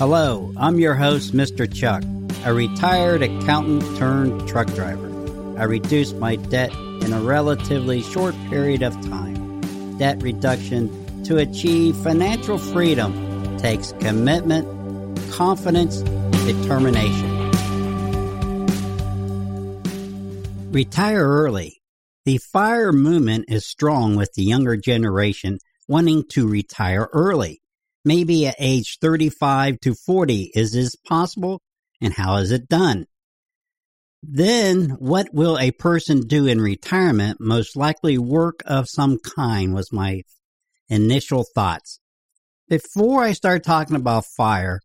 Hello, 0.00 0.50
I'm 0.56 0.78
your 0.78 0.94
host, 0.94 1.34
Mr. 1.34 1.70
Chuck, 1.70 2.02
a 2.46 2.54
retired 2.54 3.22
accountant 3.22 3.82
turned 3.98 4.48
truck 4.48 4.66
driver. 4.68 5.08
I 5.58 5.64
reduced 5.64 6.16
my 6.16 6.36
debt 6.36 6.72
in 7.02 7.12
a 7.12 7.20
relatively 7.20 8.00
short 8.00 8.34
period 8.48 8.82
of 8.82 8.94
time. 9.10 9.98
Debt 9.98 10.22
reduction 10.22 10.88
to 11.24 11.36
achieve 11.36 11.94
financial 11.96 12.56
freedom 12.56 13.58
takes 13.58 13.92
commitment, 14.00 14.66
confidence, 15.32 15.98
determination. 16.46 17.50
Retire 20.72 21.28
early. 21.28 21.82
The 22.24 22.38
fire 22.38 22.94
movement 22.94 23.50
is 23.50 23.66
strong 23.66 24.16
with 24.16 24.32
the 24.32 24.44
younger 24.44 24.78
generation 24.78 25.58
wanting 25.86 26.24
to 26.30 26.48
retire 26.48 27.10
early. 27.12 27.59
Maybe 28.04 28.46
at 28.46 28.56
age 28.58 28.98
35 29.00 29.80
to 29.80 29.94
40. 29.94 30.52
Is 30.54 30.72
this 30.72 30.96
possible? 30.96 31.60
And 32.00 32.14
how 32.14 32.36
is 32.36 32.50
it 32.50 32.68
done? 32.68 33.06
Then 34.22 34.90
what 34.98 35.28
will 35.32 35.58
a 35.58 35.70
person 35.70 36.26
do 36.26 36.46
in 36.46 36.60
retirement? 36.60 37.38
Most 37.40 37.76
likely 37.76 38.18
work 38.18 38.62
of 38.66 38.88
some 38.88 39.18
kind 39.18 39.74
was 39.74 39.92
my 39.92 40.22
initial 40.88 41.44
thoughts. 41.54 42.00
Before 42.68 43.22
I 43.22 43.32
start 43.32 43.64
talking 43.64 43.96
about 43.96 44.26
fire, 44.36 44.80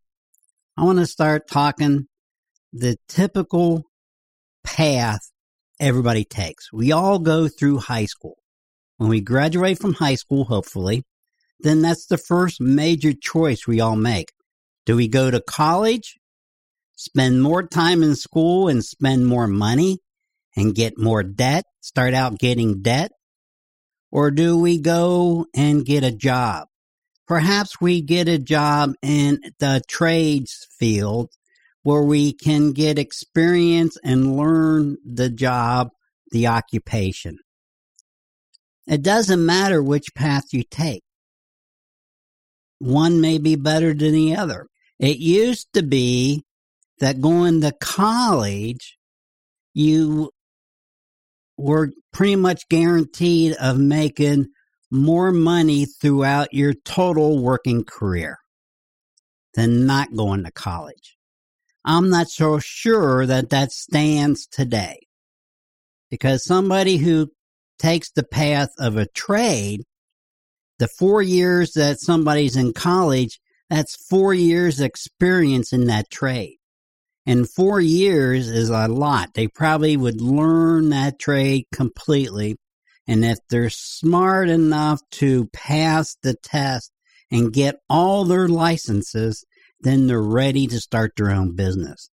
I 0.76 0.84
want 0.84 0.98
to 0.98 1.06
start 1.06 1.48
talking 1.50 2.06
the 2.72 2.96
typical 3.08 3.84
path 4.64 5.20
everybody 5.78 6.24
takes. 6.24 6.72
We 6.72 6.92
all 6.92 7.18
go 7.18 7.48
through 7.48 7.78
high 7.78 8.06
school. 8.06 8.36
When 8.96 9.10
we 9.10 9.20
graduate 9.20 9.78
from 9.78 9.94
high 9.94 10.14
school, 10.14 10.44
hopefully, 10.44 11.04
then 11.60 11.82
that's 11.82 12.06
the 12.06 12.18
first 12.18 12.60
major 12.60 13.12
choice 13.12 13.66
we 13.66 13.80
all 13.80 13.96
make. 13.96 14.32
Do 14.84 14.96
we 14.96 15.08
go 15.08 15.30
to 15.30 15.40
college, 15.40 16.16
spend 16.96 17.42
more 17.42 17.66
time 17.66 18.02
in 18.02 18.14
school 18.14 18.68
and 18.68 18.84
spend 18.84 19.26
more 19.26 19.46
money 19.46 19.98
and 20.56 20.74
get 20.74 20.98
more 20.98 21.22
debt, 21.22 21.64
start 21.80 22.14
out 22.14 22.38
getting 22.38 22.82
debt? 22.82 23.12
Or 24.10 24.30
do 24.30 24.58
we 24.58 24.78
go 24.78 25.46
and 25.54 25.84
get 25.84 26.04
a 26.04 26.12
job? 26.12 26.68
Perhaps 27.26 27.80
we 27.80 28.00
get 28.00 28.28
a 28.28 28.38
job 28.38 28.94
in 29.02 29.40
the 29.58 29.82
trades 29.88 30.68
field 30.78 31.30
where 31.82 32.02
we 32.02 32.32
can 32.32 32.72
get 32.72 32.98
experience 32.98 33.96
and 34.04 34.36
learn 34.36 34.96
the 35.04 35.28
job, 35.28 35.90
the 36.30 36.46
occupation. 36.46 37.38
It 38.86 39.02
doesn't 39.02 39.44
matter 39.44 39.82
which 39.82 40.14
path 40.14 40.44
you 40.52 40.62
take. 40.62 41.02
One 42.78 43.20
may 43.20 43.38
be 43.38 43.56
better 43.56 43.94
than 43.94 44.12
the 44.12 44.36
other. 44.36 44.66
It 44.98 45.18
used 45.18 45.72
to 45.74 45.82
be 45.82 46.44
that 47.00 47.20
going 47.20 47.60
to 47.60 47.72
college, 47.72 48.98
you 49.74 50.30
were 51.56 51.92
pretty 52.12 52.36
much 52.36 52.68
guaranteed 52.68 53.54
of 53.54 53.78
making 53.78 54.46
more 54.90 55.32
money 55.32 55.84
throughout 55.86 56.54
your 56.54 56.72
total 56.72 57.42
working 57.42 57.84
career 57.84 58.38
than 59.54 59.86
not 59.86 60.14
going 60.14 60.44
to 60.44 60.50
college. 60.50 61.16
I'm 61.84 62.10
not 62.10 62.28
so 62.28 62.58
sure 62.58 63.26
that 63.26 63.50
that 63.50 63.72
stands 63.72 64.46
today 64.46 64.98
because 66.10 66.44
somebody 66.44 66.96
who 66.96 67.30
takes 67.78 68.10
the 68.10 68.22
path 68.24 68.70
of 68.78 68.96
a 68.96 69.06
trade, 69.06 69.82
the 70.78 70.88
four 70.88 71.22
years 71.22 71.72
that 71.72 72.00
somebody's 72.00 72.56
in 72.56 72.72
college, 72.72 73.40
that's 73.70 73.96
four 74.08 74.34
years 74.34 74.80
experience 74.80 75.72
in 75.72 75.86
that 75.86 76.10
trade. 76.10 76.58
And 77.26 77.50
four 77.50 77.80
years 77.80 78.48
is 78.48 78.70
a 78.70 78.86
lot. 78.86 79.34
They 79.34 79.48
probably 79.48 79.96
would 79.96 80.20
learn 80.20 80.90
that 80.90 81.18
trade 81.18 81.64
completely. 81.72 82.56
And 83.08 83.24
if 83.24 83.38
they're 83.50 83.70
smart 83.70 84.48
enough 84.48 85.00
to 85.12 85.46
pass 85.52 86.16
the 86.22 86.34
test 86.34 86.92
and 87.30 87.52
get 87.52 87.80
all 87.88 88.24
their 88.24 88.48
licenses, 88.48 89.44
then 89.80 90.06
they're 90.06 90.22
ready 90.22 90.66
to 90.68 90.80
start 90.80 91.12
their 91.16 91.30
own 91.30 91.56
business 91.56 92.08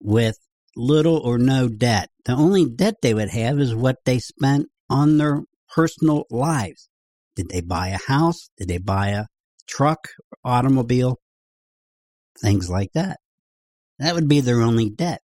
with 0.00 0.38
little 0.76 1.18
or 1.18 1.38
no 1.38 1.68
debt. 1.68 2.10
The 2.26 2.32
only 2.32 2.66
debt 2.66 2.96
they 3.00 3.14
would 3.14 3.30
have 3.30 3.58
is 3.58 3.74
what 3.74 4.04
they 4.04 4.18
spent 4.18 4.68
on 4.90 5.16
their 5.16 5.42
personal 5.74 6.24
lives. 6.30 6.88
Did 7.36 7.48
they 7.48 7.60
buy 7.60 7.88
a 7.88 7.98
house? 7.98 8.50
Did 8.56 8.68
they 8.68 8.78
buy 8.78 9.08
a 9.08 9.26
truck, 9.66 10.08
automobile? 10.44 11.20
Things 12.40 12.68
like 12.68 12.92
that. 12.94 13.18
That 13.98 14.14
would 14.14 14.28
be 14.28 14.40
their 14.40 14.60
only 14.62 14.90
debt. 14.90 15.20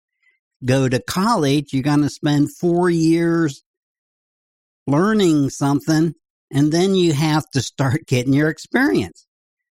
Go 0.65 0.89
to 0.89 1.01
college, 1.01 1.71
you're 1.71 1.83
going 1.83 2.01
to 2.01 2.09
spend 2.09 2.55
four 2.55 2.89
years 2.89 3.63
learning 4.87 5.49
something, 5.49 6.13
and 6.51 6.71
then 6.71 6.95
you 6.95 7.13
have 7.13 7.49
to 7.51 7.61
start 7.61 8.01
getting 8.07 8.33
your 8.33 8.49
experience. 8.49 9.25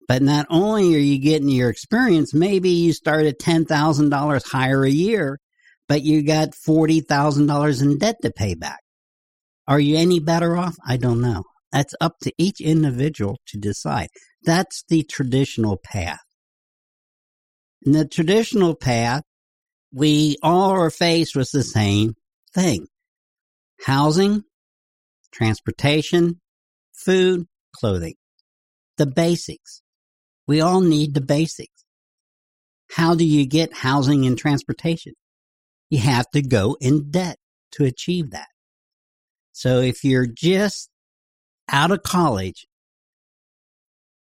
But 0.09 0.23
not 0.23 0.47
only 0.51 0.95
are 0.95 0.99
you 0.99 1.21
getting 1.21 1.49
your 1.49 1.71
experience, 1.71 2.35
maybe 2.35 2.71
you 2.71 2.93
start 2.93 3.27
at 3.27 3.39
$10,000 3.39 4.51
higher 4.51 4.83
a 4.83 4.91
year, 4.91 5.39
but 5.89 6.03
you 6.03 6.25
got 6.25 6.51
$40,000 6.51 7.83
in 7.83 7.99
debt 7.99 8.17
to 8.23 8.33
pay 8.33 8.55
back. 8.55 8.81
Are 9.69 9.79
you 9.79 9.97
any 9.97 10.19
better 10.19 10.57
off? 10.57 10.77
I 10.85 10.97
don't 10.97 11.21
know. 11.21 11.45
That's 11.73 11.95
up 12.01 12.19
to 12.23 12.33
each 12.37 12.61
individual 12.61 13.39
to 13.47 13.59
decide. 13.59 14.09
That's 14.43 14.85
the 14.89 15.03
traditional 15.05 15.77
path. 15.77 16.21
In 17.83 17.93
the 17.93 18.07
traditional 18.07 18.75
path, 18.75 19.23
we 19.93 20.37
all 20.43 20.71
are 20.71 20.91
faced 20.91 21.37
with 21.37 21.51
the 21.53 21.63
same 21.63 22.15
thing. 22.55 22.87
Housing, 23.85 24.45
transportation, 25.33 26.41
food, 26.93 27.47
clothing. 27.75 28.15
The 28.99 29.07
basics. 29.07 29.83
We 30.47 30.61
all 30.61 30.81
need 30.81 31.15
the 31.15 31.21
basics. 31.21 31.85
How 32.91 33.15
do 33.15 33.25
you 33.25 33.47
get 33.47 33.73
housing 33.73 34.27
and 34.27 34.37
transportation? 34.37 35.15
You 35.89 35.99
have 36.01 36.29
to 36.31 36.43
go 36.43 36.77
in 36.81 37.11
debt 37.11 37.39
to 37.73 37.85
achieve 37.85 38.33
that. 38.33 38.49
So 39.53 39.81
if 39.81 40.05
you're 40.05 40.27
just 40.27 40.91
out 41.71 41.91
of 41.91 42.03
college, 42.03 42.67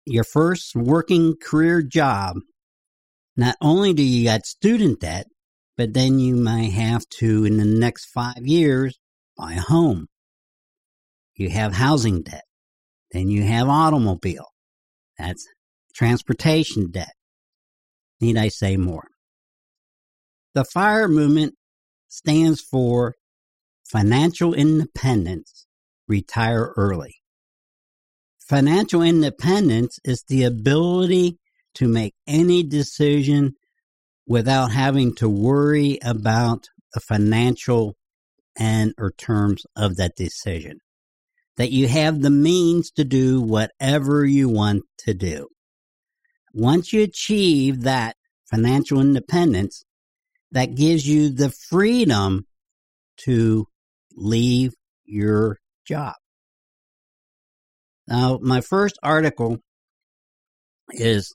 your 0.04 0.24
first 0.24 0.74
working 0.74 1.34
career 1.40 1.82
job, 1.82 2.36
not 3.36 3.56
only 3.60 3.92
do 3.92 4.02
you 4.02 4.24
got 4.24 4.46
student 4.46 5.00
debt, 5.00 5.26
but 5.76 5.94
then 5.94 6.18
you 6.18 6.34
may 6.34 6.70
have 6.70 7.08
to, 7.18 7.44
in 7.44 7.56
the 7.56 7.64
next 7.64 8.06
five 8.06 8.44
years, 8.44 8.98
buy 9.36 9.52
a 9.52 9.60
home. 9.60 10.06
You 11.34 11.50
have 11.50 11.74
housing 11.74 12.22
debt. 12.22 12.42
Then 13.12 13.28
you 13.28 13.44
have 13.44 13.68
automobile. 13.68 14.48
That's 15.18 15.46
transportation 15.94 16.90
debt. 16.90 17.12
Need 18.20 18.36
I 18.36 18.48
say 18.48 18.76
more? 18.76 19.08
The 20.54 20.64
FIRE 20.64 21.08
movement 21.08 21.54
stands 22.08 22.60
for 22.60 23.14
Financial 23.88 24.52
Independence, 24.52 25.66
Retire 26.08 26.72
Early. 26.76 27.14
Financial 28.48 29.02
independence 29.02 29.98
is 30.04 30.24
the 30.26 30.44
ability 30.44 31.36
to 31.74 31.86
make 31.86 32.14
any 32.26 32.62
decision 32.62 33.52
without 34.26 34.72
having 34.72 35.14
to 35.16 35.28
worry 35.28 35.98
about 36.02 36.64
the 36.94 37.00
financial 37.00 37.94
and 38.58 38.94
or 38.96 39.12
terms 39.12 39.64
of 39.76 39.96
that 39.96 40.16
decision. 40.16 40.78
That 41.58 41.72
you 41.72 41.88
have 41.88 42.22
the 42.22 42.30
means 42.30 42.90
to 42.92 43.04
do 43.04 43.42
whatever 43.42 44.24
you 44.24 44.48
want 44.48 44.84
to 45.00 45.12
do. 45.12 45.48
Once 46.54 46.90
you 46.92 47.02
achieve 47.02 47.82
that 47.82 48.16
financial 48.50 48.98
independence, 48.98 49.84
that 50.52 50.74
gives 50.74 51.06
you 51.06 51.28
the 51.28 51.50
freedom 51.50 52.46
to 53.24 53.66
leave 54.16 54.72
your 55.04 55.58
job. 55.86 56.14
Now, 58.08 58.38
my 58.40 58.62
first 58.62 58.98
article 59.02 59.58
is 60.90 61.34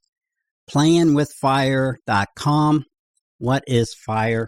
playingwithfire.com. 0.72 2.86
What 3.38 3.64
is 3.68 3.94
fire? 3.94 4.48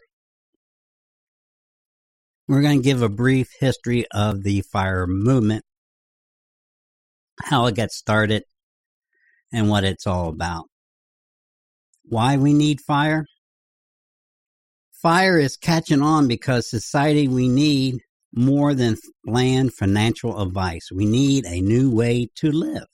We're 2.47 2.63
going 2.63 2.79
to 2.79 2.83
give 2.83 3.03
a 3.03 3.09
brief 3.09 3.51
history 3.59 4.07
of 4.11 4.41
the 4.41 4.61
fire 4.61 5.05
movement, 5.05 5.63
how 7.43 7.67
it 7.67 7.75
got 7.75 7.91
started, 7.91 8.41
and 9.53 9.69
what 9.69 9.83
it's 9.83 10.07
all 10.07 10.29
about. 10.29 10.65
Why 12.05 12.37
we 12.37 12.55
need 12.55 12.81
fire? 12.81 13.27
Fire 14.93 15.37
is 15.37 15.57
catching 15.57 16.01
on 16.01 16.27
because 16.27 16.67
society 16.67 17.27
we 17.27 17.49
need 17.49 17.99
more 18.35 18.73
than 18.73 18.97
bland 19.23 19.73
financial 19.73 20.41
advice. 20.41 20.89
We 20.93 21.05
need 21.05 21.45
a 21.45 21.61
new 21.61 21.91
way 21.91 22.29
to 22.37 22.51
live. 22.51 22.87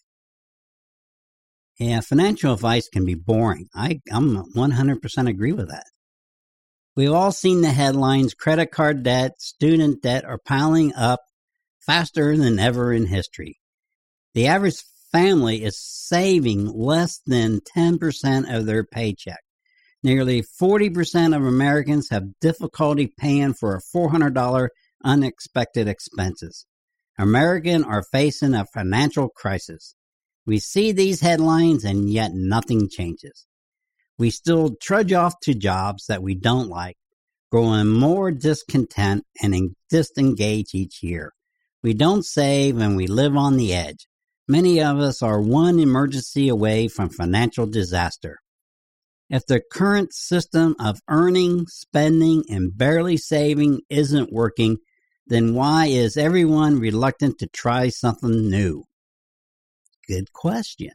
Yeah, 1.80 2.02
financial 2.02 2.54
advice 2.54 2.88
can 2.90 3.06
be 3.06 3.16
boring. 3.16 3.68
I, 3.74 4.02
I'm 4.12 4.36
100% 4.56 5.30
agree 5.30 5.52
with 5.52 5.70
that. 5.70 5.86
We've 6.96 7.12
all 7.12 7.32
seen 7.32 7.62
the 7.62 7.72
headlines 7.72 8.34
credit 8.34 8.68
card 8.72 9.04
debt, 9.04 9.42
student 9.42 10.02
debt 10.02 10.26
are 10.26 10.38
piling 10.46 10.94
up 10.94 11.22
faster 11.80 12.38
than 12.38 12.60
ever 12.60 12.94
in 12.94 13.08
history. 13.08 13.60
The 14.34 14.48
average 14.48 14.84
family 15.12 15.64
is 15.64 15.80
saving 15.80 16.68
less 16.68 17.20
than 17.26 17.62
10% 17.76 18.56
of 18.56 18.66
their 18.66 18.84
paycheck. 18.84 19.40
Nearly 20.04 20.44
40% 20.62 21.36
of 21.36 21.46
Americans 21.46 22.10
have 22.10 22.40
difficulty 22.40 23.08
paying 23.18 23.54
for 23.54 23.76
a 23.76 23.98
$400 23.98 24.68
unexpected 25.04 25.88
expenses. 25.88 26.66
Americans 27.18 27.86
are 27.86 28.04
facing 28.12 28.54
a 28.54 28.66
financial 28.66 29.30
crisis. 29.30 29.96
We 30.46 30.60
see 30.60 30.92
these 30.92 31.22
headlines 31.22 31.84
and 31.84 32.10
yet 32.10 32.32
nothing 32.34 32.90
changes. 32.90 33.46
We 34.18 34.30
still 34.30 34.76
trudge 34.82 35.14
off 35.14 35.36
to 35.44 35.54
jobs 35.54 36.06
that 36.08 36.24
we 36.24 36.36
don't 36.36 36.68
like, 36.68 36.98
growing 37.52 37.88
more 37.88 38.32
discontent 38.32 39.24
and 39.42 39.76
disengaged 39.90 40.74
each 40.74 41.04
year. 41.04 41.34
We 41.84 41.94
don't 41.94 42.26
save 42.26 42.78
and 42.78 42.96
we 42.96 43.08
live 43.08 43.36
on 43.36 43.58
the 43.58 43.74
edge. 43.74 44.08
Many 44.48 44.82
of 44.82 45.00
us 45.00 45.22
are 45.22 45.42
one 45.42 45.80
emergency 45.80 46.50
away 46.50 46.88
from 46.88 47.10
financial 47.10 47.66
disaster. 47.66 48.38
If 49.30 49.46
the 49.46 49.62
current 49.72 50.14
system 50.14 50.76
of 50.80 51.00
earning, 51.08 51.66
spending, 51.68 52.44
and 52.50 52.78
barely 52.78 53.16
saving 53.16 53.82
isn't 53.90 54.34
working, 54.34 54.78
then 55.32 55.54
why 55.54 55.86
is 55.86 56.18
everyone 56.18 56.82
reluctant 56.82 57.40
to 57.40 57.48
try 57.48 57.88
something 57.88 58.50
new? 58.50 58.84
Good 60.06 60.34
question. 60.34 60.92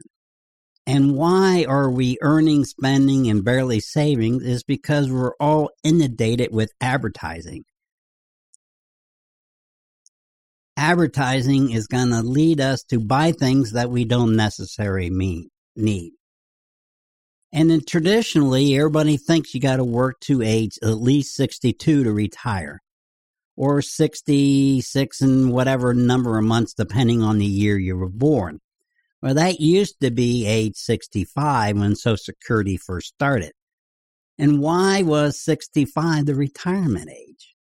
And 0.85 1.15
why 1.15 1.65
are 1.67 1.89
we 1.89 2.19
earning, 2.21 2.63
spending, 2.63 3.31
and 3.31 3.43
barely 3.43 3.79
saving 3.79 4.43
is 4.43 4.61
because 4.61 5.09
we're 5.11 5.33
all 5.39 5.71
inundated 5.83 6.49
with 6.51 6.71
advertising. 6.79 7.63
Advertising 10.77 11.71
is 11.71 11.87
going 11.87 12.11
to 12.11 12.21
lead 12.21 12.61
us 12.61 12.83
to 12.83 12.99
buy 12.99 13.31
things 13.31 13.71
that 13.71 13.89
we 13.89 14.05
don't 14.05 14.35
necessarily 14.35 15.09
mean, 15.09 15.49
need. 15.75 16.11
And 17.51 17.71
then 17.71 17.81
traditionally, 17.83 18.77
everybody 18.77 19.17
thinks 19.17 19.55
you 19.55 19.59
got 19.59 19.77
to 19.77 19.83
work 19.83 20.19
to 20.25 20.43
age 20.43 20.77
at 20.83 21.01
least 21.01 21.33
62 21.33 22.03
to 22.03 22.11
retire 22.11 22.81
or 23.57 23.81
66 23.81 25.21
and 25.21 25.51
whatever 25.51 25.93
number 25.93 26.37
of 26.37 26.45
months, 26.45 26.73
depending 26.75 27.23
on 27.23 27.39
the 27.39 27.45
year 27.45 27.77
you 27.77 27.97
were 27.97 28.07
born. 28.07 28.59
Well, 29.21 29.33
that 29.33 29.59
used 29.59 29.99
to 30.01 30.11
be 30.11 30.45
age 30.45 30.75
65 30.75 31.77
when 31.77 31.95
Social 31.95 32.17
Security 32.17 32.77
first 32.77 33.07
started. 33.07 33.51
And 34.37 34.61
why 34.61 35.01
was 35.01 35.43
65 35.43 36.27
the 36.27 36.35
retirement 36.35 37.09
age? 37.09 37.55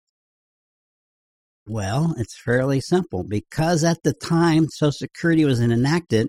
Well, 1.66 2.14
it's 2.18 2.38
fairly 2.38 2.82
simple. 2.82 3.24
Because 3.24 3.86
at 3.86 4.04
the 4.04 4.14
time 4.14 4.68
Social 4.68 4.92
Security 4.92 5.46
was 5.46 5.62
enacted, 5.62 6.28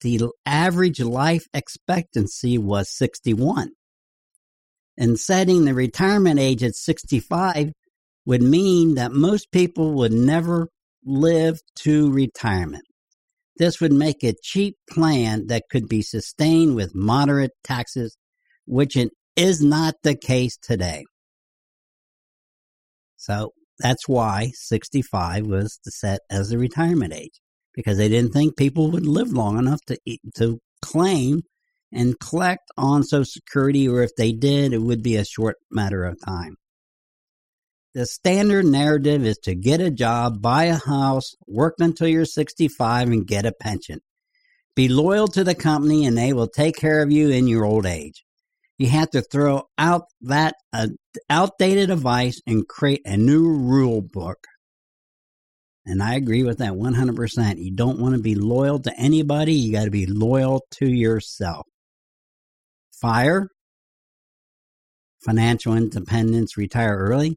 the 0.00 0.30
average 0.46 1.00
life 1.00 1.46
expectancy 1.52 2.56
was 2.56 2.88
61. 2.88 3.72
And 4.96 5.18
setting 5.18 5.64
the 5.64 5.74
retirement 5.74 6.38
age 6.38 6.62
at 6.62 6.76
65 6.76 7.72
would 8.24 8.42
mean 8.42 8.94
that 8.94 9.12
most 9.12 9.50
people 9.50 9.92
would 9.94 10.12
never 10.12 10.68
live 11.04 11.58
to 11.76 12.10
retirement. 12.12 12.84
This 13.56 13.80
would 13.80 13.92
make 13.92 14.22
a 14.22 14.34
cheap 14.42 14.76
plan 14.88 15.48
that 15.48 15.64
could 15.70 15.88
be 15.88 16.02
sustained 16.02 16.74
with 16.74 16.94
moderate 16.94 17.52
taxes, 17.64 18.16
which 18.66 18.96
it 18.96 19.10
is 19.36 19.62
not 19.62 19.94
the 20.02 20.16
case 20.16 20.56
today. 20.56 21.04
So 23.16 23.52
that's 23.78 24.08
why 24.08 24.52
65 24.54 25.46
was 25.46 25.78
set 25.84 26.20
as 26.30 26.48
the 26.48 26.58
retirement 26.58 27.12
age 27.12 27.40
because 27.74 27.98
they 27.98 28.08
didn't 28.08 28.32
think 28.32 28.56
people 28.56 28.90
would 28.90 29.06
live 29.06 29.32
long 29.32 29.58
enough 29.58 29.80
to 29.86 29.98
to 30.36 30.58
claim 30.82 31.42
and 31.92 32.18
collect 32.18 32.70
on 32.76 33.04
Social 33.04 33.24
Security, 33.24 33.86
or 33.86 34.02
if 34.02 34.10
they 34.16 34.32
did, 34.32 34.72
it 34.72 34.80
would 34.80 35.02
be 35.02 35.16
a 35.16 35.24
short 35.24 35.56
matter 35.70 36.04
of 36.04 36.18
time. 36.24 36.56
The 37.94 38.06
standard 38.06 38.64
narrative 38.64 39.26
is 39.26 39.36
to 39.42 39.54
get 39.54 39.82
a 39.82 39.90
job, 39.90 40.40
buy 40.40 40.64
a 40.64 40.78
house, 40.78 41.34
work 41.46 41.74
until 41.78 42.08
you're 42.08 42.24
65, 42.24 43.08
and 43.08 43.26
get 43.26 43.44
a 43.44 43.52
pension. 43.52 44.00
Be 44.74 44.88
loyal 44.88 45.28
to 45.28 45.44
the 45.44 45.54
company, 45.54 46.06
and 46.06 46.16
they 46.16 46.32
will 46.32 46.48
take 46.48 46.76
care 46.76 47.02
of 47.02 47.12
you 47.12 47.28
in 47.28 47.46
your 47.46 47.66
old 47.66 47.84
age. 47.84 48.24
You 48.78 48.88
have 48.88 49.10
to 49.10 49.20
throw 49.20 49.64
out 49.76 50.04
that 50.22 50.54
uh, 50.72 50.88
outdated 51.28 51.90
advice 51.90 52.40
and 52.46 52.66
create 52.66 53.02
a 53.04 53.18
new 53.18 53.46
rule 53.46 54.00
book. 54.00 54.38
And 55.84 56.02
I 56.02 56.14
agree 56.14 56.44
with 56.44 56.58
that 56.58 56.72
100%. 56.72 57.62
You 57.62 57.74
don't 57.74 58.00
want 58.00 58.14
to 58.14 58.22
be 58.22 58.34
loyal 58.34 58.78
to 58.80 58.92
anybody. 58.98 59.52
You 59.52 59.72
got 59.72 59.84
to 59.84 59.90
be 59.90 60.06
loyal 60.06 60.64
to 60.78 60.88
yourself. 60.88 61.66
Fire, 63.02 63.48
financial 65.22 65.74
independence, 65.74 66.56
retire 66.56 66.96
early 66.96 67.36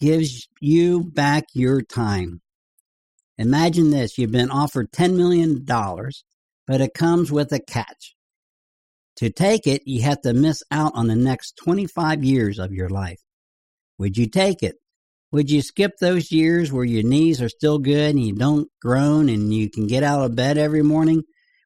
gives 0.00 0.48
you 0.60 1.04
back 1.04 1.44
your 1.54 1.82
time. 1.82 2.40
Imagine 3.36 3.90
this 3.90 4.18
you've 4.18 4.32
been 4.32 4.50
offered 4.50 4.90
$10 4.92 5.16
million, 5.16 5.64
but 6.66 6.80
it 6.80 6.94
comes 6.94 7.30
with 7.30 7.52
a 7.52 7.60
catch. 7.60 8.14
To 9.16 9.30
take 9.30 9.66
it, 9.66 9.82
you 9.84 10.02
have 10.02 10.20
to 10.22 10.32
miss 10.32 10.62
out 10.70 10.92
on 10.94 11.08
the 11.08 11.16
next 11.16 11.58
25 11.64 12.24
years 12.24 12.58
of 12.58 12.72
your 12.72 12.88
life. 12.88 13.20
Would 13.98 14.16
you 14.16 14.28
take 14.28 14.62
it? 14.62 14.76
Would 15.30 15.50
you 15.50 15.60
skip 15.60 15.92
those 16.00 16.32
years 16.32 16.72
where 16.72 16.84
your 16.84 17.02
knees 17.02 17.42
are 17.42 17.48
still 17.48 17.78
good 17.78 18.14
and 18.14 18.24
you 18.24 18.34
don't 18.34 18.68
groan 18.80 19.28
and 19.28 19.52
you 19.52 19.68
can 19.70 19.86
get 19.86 20.02
out 20.02 20.24
of 20.24 20.36
bed 20.36 20.56
every 20.56 20.82
morning? 20.82 21.22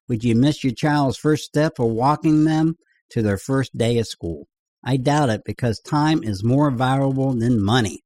Would 0.09 0.23
you 0.23 0.35
miss 0.35 0.63
your 0.63 0.73
child's 0.73 1.17
first 1.17 1.45
step 1.45 1.79
or 1.79 1.89
walking 1.89 2.43
them 2.43 2.75
to 3.11 3.21
their 3.21 3.37
first 3.37 3.77
day 3.77 3.99
of 3.99 4.07
school? 4.07 4.47
I 4.83 4.97
doubt 4.97 5.29
it 5.29 5.43
because 5.45 5.79
time 5.79 6.23
is 6.23 6.43
more 6.43 6.71
valuable 6.71 7.33
than 7.33 7.63
money. 7.63 8.01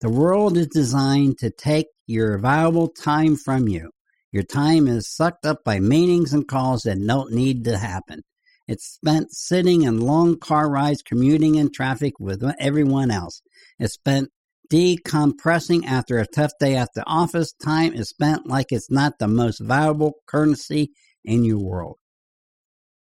The 0.00 0.10
world 0.10 0.56
is 0.56 0.66
designed 0.66 1.38
to 1.38 1.50
take 1.50 1.86
your 2.06 2.38
valuable 2.38 2.88
time 2.88 3.36
from 3.36 3.66
you. 3.66 3.90
Your 4.30 4.42
time 4.42 4.86
is 4.88 5.08
sucked 5.08 5.46
up 5.46 5.64
by 5.64 5.80
meetings 5.80 6.32
and 6.34 6.46
calls 6.46 6.82
that 6.82 6.98
don't 7.04 7.32
need 7.32 7.64
to 7.64 7.78
happen. 7.78 8.22
It's 8.68 8.84
spent 8.84 9.32
sitting 9.32 9.82
in 9.82 10.00
long 10.00 10.38
car 10.38 10.68
rides, 10.68 11.02
commuting 11.02 11.54
in 11.54 11.72
traffic 11.72 12.14
with 12.18 12.44
everyone 12.58 13.10
else. 13.10 13.40
It's 13.78 13.94
spent 13.94 14.28
decompressing 14.70 15.86
after 15.86 16.18
a 16.18 16.26
tough 16.26 16.52
day 16.60 16.76
at 16.76 16.90
the 16.94 17.04
office. 17.06 17.52
Time 17.52 17.94
is 17.94 18.10
spent 18.10 18.46
like 18.46 18.72
it's 18.72 18.90
not 18.90 19.18
the 19.18 19.28
most 19.28 19.60
valuable 19.60 20.14
currency 20.26 20.90
in 21.24 21.44
your 21.44 21.58
world. 21.58 21.96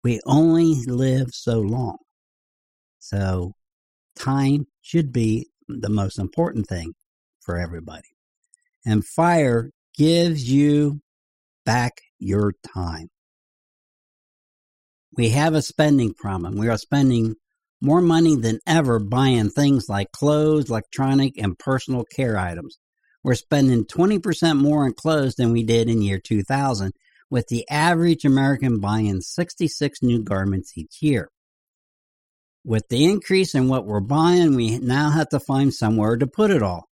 We 0.05 0.21
only 0.27 0.75
live 0.87 1.31
so 1.33 1.61
long. 1.61 1.97
So 2.99 3.55
time 4.17 4.67
should 4.83 5.13
be 5.13 5.49
the 5.69 5.91
most 5.91 6.19
important 6.19 6.67
thing 6.67 6.95
for 7.41 7.59
everybody. 7.59 8.09
And 8.85 9.05
fire 9.05 9.71
gives 9.97 10.51
you 10.51 11.01
back 11.65 11.93
your 12.19 12.53
time. 12.75 13.09
We 15.17 15.31
have 15.31 15.55
a 15.55 15.63
spending 15.63 16.13
problem. 16.13 16.57
We 16.57 16.69
are 16.69 16.79
spending 16.79 17.37
more 17.81 18.01
money 18.01 18.37
than 18.37 18.59
ever 18.67 18.99
buying 18.99 19.51
things 19.51 19.89
like 19.89 20.11
clothes, 20.11 20.71
electronic, 20.71 21.39
and 21.39 21.59
personal 21.59 22.05
care 22.05 22.39
items. 22.39 22.79
We're 23.23 23.35
spending 23.35 23.85
20% 23.85 24.59
more 24.59 24.85
on 24.85 24.95
clothes 24.95 25.37
than 25.37 25.53
we 25.53 25.63
did 25.63 25.89
in 25.89 26.03
year 26.03 26.19
2000, 26.19 26.93
with 27.31 27.47
the 27.49 27.69
average 27.71 28.25
American 28.25 28.81
buying 28.81 29.21
66 29.21 30.03
new 30.03 30.23
garments 30.23 30.77
each 30.77 31.01
year. 31.01 31.31
With 32.65 32.89
the 32.89 33.05
increase 33.05 33.55
in 33.55 33.69
what 33.69 33.85
we're 33.85 34.01
buying, 34.01 34.55
we 34.55 34.79
now 34.79 35.11
have 35.11 35.29
to 35.31 35.41
find 35.41 35.73
somewhere 35.73 36.17
to 36.17 36.27
put 36.27 36.51
it 36.51 36.63
all. 36.63 36.89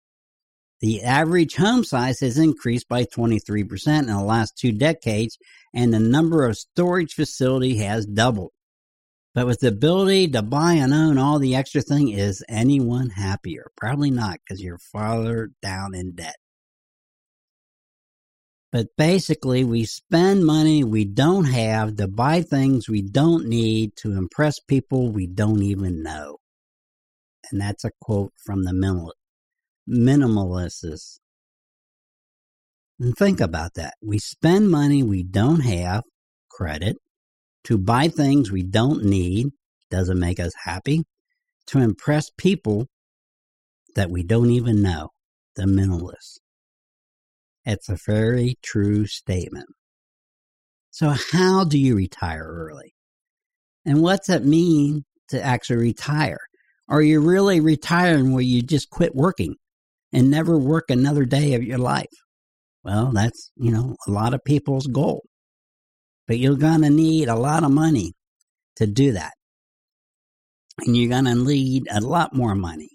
The 0.81 1.03
average 1.03 1.55
home 1.55 1.83
size 1.85 2.21
has 2.21 2.37
increased 2.37 2.89
by 2.89 3.05
23% 3.05 3.99
in 4.01 4.07
the 4.07 4.21
last 4.21 4.59
two 4.59 4.73
decades, 4.73 5.39
and 5.73 5.95
the 5.95 5.99
number 6.01 6.45
of 6.45 6.59
storage 6.59 7.15
facility 7.15 7.79
has 7.79 8.05
doubled. 8.05 8.51
But 9.35 9.47
with 9.47 9.61
the 9.61 9.69
ability 9.69 10.29
to 10.33 10.43
buy 10.43 10.75
and 10.75 10.93
own 10.93 11.17
all 11.17 11.39
the 11.39 11.55
extra 11.55 11.81
thing, 11.81 12.11
is 12.11 12.45
anyone 12.51 13.09
happier? 13.09 13.71
Probably 13.77 14.11
not, 14.11 14.41
because 14.41 14.61
you're 14.61 14.81
farther 14.93 15.53
down 15.63 15.95
in 15.95 16.15
debt. 16.15 16.37
But 18.73 18.87
basically, 18.97 19.65
we 19.65 19.85
spend 19.85 20.47
money 20.47 20.83
we 20.83 21.05
don't 21.05 21.45
have 21.45 21.97
to 21.97 22.09
buy 22.09 22.41
things 22.41 22.89
we 22.89 23.03
don't 23.03 23.47
need 23.47 23.93
to 23.97 24.13
impress 24.13 24.59
people 24.61 25.13
we 25.13 25.27
don't 25.27 25.63
even 25.63 26.03
know. 26.03 26.39
And 27.51 27.61
that's 27.61 27.85
a 27.85 27.91
quote 28.01 28.33
from 28.43 28.65
the 28.65 28.73
minimalists. 29.87 31.19
And 32.99 33.15
think 33.15 33.41
about 33.41 33.75
that. 33.75 33.95
We 34.03 34.19
spend 34.19 34.71
money 34.71 35.03
we 35.03 35.23
don't 35.23 35.61
have, 35.61 36.05
credit, 36.51 36.97
to 37.65 37.77
buy 37.77 38.09
things 38.09 38.51
we 38.51 38.63
don't 38.63 39.05
need 39.05 39.49
doesn't 39.91 40.19
make 40.19 40.41
us 40.41 40.53
happy, 40.65 41.05
to 41.67 41.79
impress 41.79 42.31
people 42.39 42.87
that 43.95 44.11
we 44.11 44.23
don't 44.23 44.51
even 44.51 44.81
know, 44.81 45.11
the 45.57 45.65
minimalists. 45.65 46.39
It's 47.65 47.89
a 47.89 47.97
very 48.07 48.57
true 48.63 49.07
statement. 49.07 49.67
So, 50.91 51.15
how 51.33 51.65
do 51.65 51.79
you 51.79 51.97
retire 51.97 52.45
early? 52.45 52.95
And 53.85 54.03
what's 54.03 54.29
it 54.29 54.45
mean 54.45 55.05
to 55.29 55.43
actually 55.43 55.77
retire? 55.77 56.39
Are 56.89 57.03
you 57.03 57.21
really 57.21 57.61
retiring 57.61 58.33
where 58.33 58.43
you 58.43 58.63
just 58.63 58.91
quit 58.91 59.15
working 59.15 59.55
and 60.13 60.31
never 60.31 60.59
work 60.59 60.91
another 60.91 61.25
day 61.25 61.55
of 61.55 61.63
your 61.63 61.79
life? 61.79 62.13
Well, 62.85 63.13
that's, 63.13 63.51
you 63.57 63.71
know, 63.71 63.97
a 64.07 64.11
lot 64.11 64.35
of 64.35 64.45
people's 64.45 64.87
goal. 64.87 65.23
But 66.27 66.39
you're 66.39 66.57
going 66.57 66.83
to 66.83 66.91
need 66.91 67.29
a 67.29 67.37
lot 67.37 67.65
of 67.65 67.71
money 67.71 68.13
to 68.77 68.87
do 68.87 69.13
that. 69.13 69.33
And 70.79 70.97
you're 70.97 71.11
going 71.11 71.25
to 71.25 71.35
need 71.35 71.85
a 71.91 72.01
lot 72.01 72.35
more 72.35 72.55
money. 72.55 72.91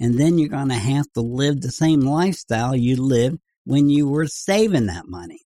And 0.00 0.18
then 0.18 0.38
you're 0.38 0.48
going 0.48 0.68
to 0.68 0.74
have 0.74 1.06
to 1.14 1.20
live 1.20 1.60
the 1.60 1.70
same 1.70 2.00
lifestyle 2.00 2.74
you 2.74 2.96
lived 2.96 3.38
when 3.68 3.90
you 3.90 4.08
were 4.08 4.26
saving 4.26 4.86
that 4.86 5.06
money. 5.06 5.40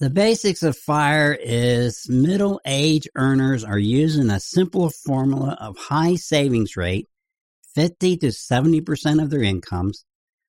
The 0.00 0.10
basics 0.10 0.64
of 0.64 0.76
FIRE 0.76 1.38
is 1.40 2.08
middle 2.08 2.60
age 2.66 3.06
earners 3.14 3.62
are 3.62 3.78
using 3.78 4.30
a 4.30 4.40
simple 4.40 4.90
formula 4.90 5.56
of 5.60 5.76
high 5.78 6.16
savings 6.16 6.76
rate, 6.76 7.06
50 7.76 8.16
to 8.16 8.26
70% 8.26 9.22
of 9.22 9.30
their 9.30 9.44
incomes, 9.44 10.04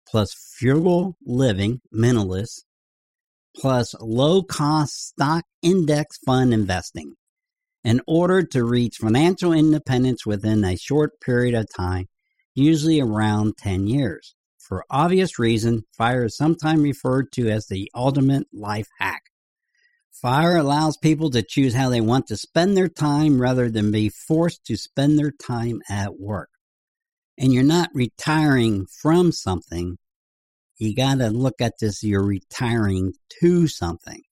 plus 0.08 0.32
frugal 0.58 1.18
living, 1.26 1.82
mentalists, 1.94 2.62
plus 3.54 3.94
low 4.00 4.42
cost 4.42 5.08
stock 5.08 5.44
index 5.60 6.16
fund 6.24 6.54
investing 6.54 7.16
in 7.84 8.00
order 8.06 8.42
to 8.42 8.64
reach 8.64 8.96
financial 8.96 9.52
independence 9.52 10.24
within 10.24 10.64
a 10.64 10.74
short 10.74 11.20
period 11.20 11.54
of 11.54 11.66
time, 11.76 12.06
usually 12.54 12.98
around 12.98 13.58
10 13.58 13.88
years. 13.88 14.35
For 14.66 14.84
obvious 14.90 15.38
reason, 15.38 15.84
fire 15.96 16.24
is 16.24 16.36
sometimes 16.36 16.82
referred 16.82 17.30
to 17.32 17.48
as 17.48 17.68
the 17.68 17.88
ultimate 17.94 18.48
life 18.52 18.88
hack. 18.98 19.22
Fire 20.10 20.56
allows 20.56 20.96
people 20.96 21.30
to 21.30 21.44
choose 21.48 21.72
how 21.72 21.88
they 21.88 22.00
want 22.00 22.26
to 22.26 22.36
spend 22.36 22.76
their 22.76 22.88
time 22.88 23.40
rather 23.40 23.70
than 23.70 23.92
be 23.92 24.08
forced 24.08 24.64
to 24.64 24.76
spend 24.76 25.18
their 25.18 25.30
time 25.30 25.82
at 25.88 26.18
work. 26.18 26.48
And 27.38 27.52
you're 27.52 27.62
not 27.62 27.90
retiring 27.94 28.86
from 29.00 29.30
something. 29.30 29.98
You 30.78 30.96
got 30.96 31.18
to 31.18 31.28
look 31.28 31.60
at 31.60 31.74
this, 31.80 32.02
you're 32.02 32.26
retiring 32.26 33.12
to 33.40 33.68
something. 33.68 34.22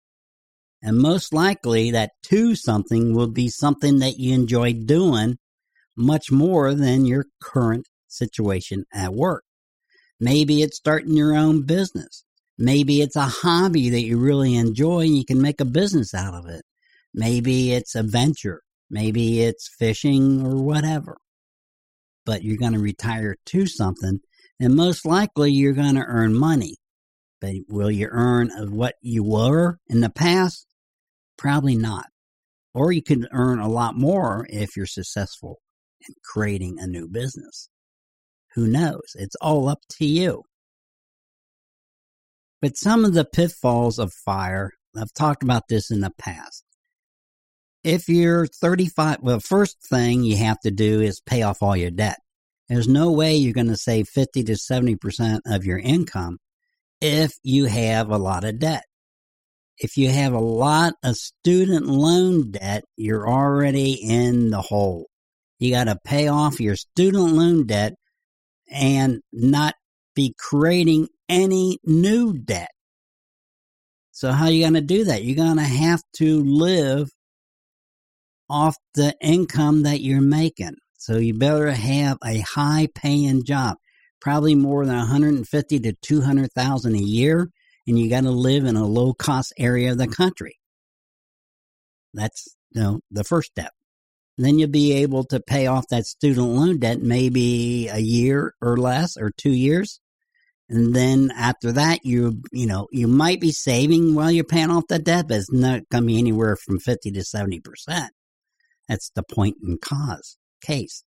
And 0.82 0.98
most 0.98 1.32
likely 1.32 1.92
that 1.92 2.10
to 2.24 2.56
something 2.56 3.14
will 3.14 3.30
be 3.30 3.48
something 3.48 4.00
that 4.00 4.18
you 4.18 4.34
enjoy 4.34 4.72
doing 4.72 5.36
much 5.96 6.32
more 6.32 6.74
than 6.74 7.06
your 7.06 7.26
current 7.40 7.86
situation 8.08 8.84
at 8.92 9.14
work. 9.14 9.44
Maybe 10.24 10.62
it's 10.62 10.78
starting 10.78 11.18
your 11.18 11.36
own 11.36 11.66
business. 11.66 12.24
Maybe 12.56 13.02
it's 13.02 13.14
a 13.14 13.26
hobby 13.26 13.90
that 13.90 14.00
you 14.00 14.16
really 14.16 14.54
enjoy 14.54 15.00
and 15.00 15.14
you 15.18 15.22
can 15.26 15.42
make 15.42 15.60
a 15.60 15.66
business 15.66 16.14
out 16.14 16.32
of 16.32 16.46
it. 16.48 16.64
Maybe 17.12 17.74
it's 17.74 17.94
a 17.94 18.02
venture. 18.02 18.62
Maybe 18.88 19.42
it's 19.42 19.68
fishing 19.78 20.40
or 20.40 20.62
whatever. 20.62 21.18
But 22.24 22.42
you're 22.42 22.56
going 22.56 22.72
to 22.72 22.78
retire 22.78 23.36
to 23.44 23.66
something 23.66 24.20
and 24.58 24.74
most 24.74 25.04
likely 25.04 25.52
you're 25.52 25.74
going 25.74 25.96
to 25.96 26.06
earn 26.06 26.32
money. 26.32 26.76
But 27.42 27.56
will 27.68 27.90
you 27.90 28.08
earn 28.10 28.48
what 28.74 28.94
you 29.02 29.22
were 29.22 29.76
in 29.88 30.00
the 30.00 30.08
past? 30.08 30.66
Probably 31.36 31.76
not. 31.76 32.06
Or 32.72 32.92
you 32.92 33.02
could 33.02 33.28
earn 33.30 33.58
a 33.58 33.68
lot 33.68 33.94
more 33.94 34.46
if 34.48 34.74
you're 34.74 34.86
successful 34.86 35.60
in 36.08 36.14
creating 36.24 36.78
a 36.80 36.86
new 36.86 37.08
business. 37.08 37.68
Who 38.54 38.66
knows? 38.66 39.14
It's 39.14 39.36
all 39.40 39.68
up 39.68 39.80
to 39.98 40.06
you. 40.06 40.42
But 42.62 42.76
some 42.76 43.04
of 43.04 43.14
the 43.14 43.24
pitfalls 43.24 43.98
of 43.98 44.12
fire, 44.12 44.70
I've 44.96 45.12
talked 45.12 45.42
about 45.42 45.64
this 45.68 45.90
in 45.90 46.00
the 46.00 46.12
past. 46.16 46.64
If 47.82 48.08
you're 48.08 48.46
35, 48.46 49.18
well, 49.20 49.40
first 49.40 49.76
thing 49.90 50.22
you 50.22 50.38
have 50.38 50.58
to 50.60 50.70
do 50.70 51.02
is 51.02 51.20
pay 51.20 51.42
off 51.42 51.62
all 51.62 51.76
your 51.76 51.90
debt. 51.90 52.18
There's 52.68 52.88
no 52.88 53.12
way 53.12 53.34
you're 53.36 53.52
going 53.52 53.68
to 53.68 53.76
save 53.76 54.08
50 54.08 54.44
to 54.44 54.52
70% 54.52 55.40
of 55.46 55.66
your 55.66 55.78
income 55.78 56.38
if 57.00 57.32
you 57.42 57.66
have 57.66 58.08
a 58.08 58.16
lot 58.16 58.44
of 58.44 58.58
debt. 58.58 58.84
If 59.76 59.98
you 59.98 60.08
have 60.08 60.32
a 60.32 60.38
lot 60.38 60.94
of 61.02 61.16
student 61.16 61.86
loan 61.86 62.52
debt, 62.52 62.84
you're 62.96 63.28
already 63.28 63.92
in 63.92 64.50
the 64.50 64.62
hole. 64.62 65.08
You 65.58 65.72
got 65.72 65.84
to 65.84 65.98
pay 66.02 66.28
off 66.28 66.60
your 66.60 66.76
student 66.76 67.34
loan 67.34 67.66
debt 67.66 67.94
and 68.74 69.20
not 69.32 69.74
be 70.14 70.34
creating 70.38 71.08
any 71.28 71.78
new 71.84 72.34
debt. 72.34 72.70
So 74.10 74.32
how 74.32 74.46
are 74.46 74.50
you 74.50 74.62
going 74.62 74.74
to 74.74 74.80
do 74.80 75.04
that? 75.04 75.24
You're 75.24 75.36
going 75.36 75.56
to 75.56 75.62
have 75.62 76.02
to 76.16 76.42
live 76.44 77.08
off 78.50 78.76
the 78.94 79.14
income 79.20 79.84
that 79.84 80.00
you're 80.00 80.20
making. 80.20 80.76
So 80.98 81.16
you 81.16 81.34
better 81.34 81.70
have 81.70 82.18
a 82.24 82.40
high 82.40 82.88
paying 82.94 83.44
job, 83.44 83.76
probably 84.20 84.54
more 84.54 84.84
than 84.84 84.96
150 84.96 85.80
to 85.80 85.92
200,000 86.02 86.94
a 86.94 86.98
year, 86.98 87.48
and 87.86 87.98
you 87.98 88.08
got 88.08 88.22
to 88.22 88.30
live 88.30 88.64
in 88.64 88.76
a 88.76 88.86
low 88.86 89.14
cost 89.14 89.52
area 89.58 89.92
of 89.92 89.98
the 89.98 90.06
country. 90.06 90.58
That's 92.12 92.56
you 92.70 92.82
know, 92.82 93.00
the 93.10 93.24
first 93.24 93.50
step. 93.50 93.72
Then 94.36 94.58
you'll 94.58 94.70
be 94.70 94.92
able 94.94 95.24
to 95.24 95.40
pay 95.40 95.66
off 95.66 95.86
that 95.90 96.06
student 96.06 96.48
loan 96.48 96.78
debt 96.80 97.00
maybe 97.00 97.88
a 97.88 97.98
year 97.98 98.54
or 98.60 98.76
less 98.76 99.16
or 99.16 99.30
two 99.30 99.52
years. 99.52 100.00
And 100.68 100.94
then 100.94 101.30
after 101.36 101.72
that, 101.72 102.00
you, 102.04 102.42
you 102.50 102.66
know, 102.66 102.88
you 102.90 103.06
might 103.06 103.40
be 103.40 103.52
saving 103.52 104.14
while 104.14 104.30
you're 104.30 104.44
paying 104.44 104.70
off 104.70 104.88
the 104.88 104.98
debt, 104.98 105.28
but 105.28 105.38
it's 105.38 105.52
not 105.52 105.88
going 105.90 106.04
to 106.04 106.06
be 106.06 106.18
anywhere 106.18 106.56
from 106.56 106.78
50 106.80 107.12
to 107.12 107.20
70%. 107.20 108.08
That's 108.88 109.10
the 109.14 109.22
point 109.22 109.58
in 109.62 109.78
cause 109.78 110.36
case. 110.62 111.04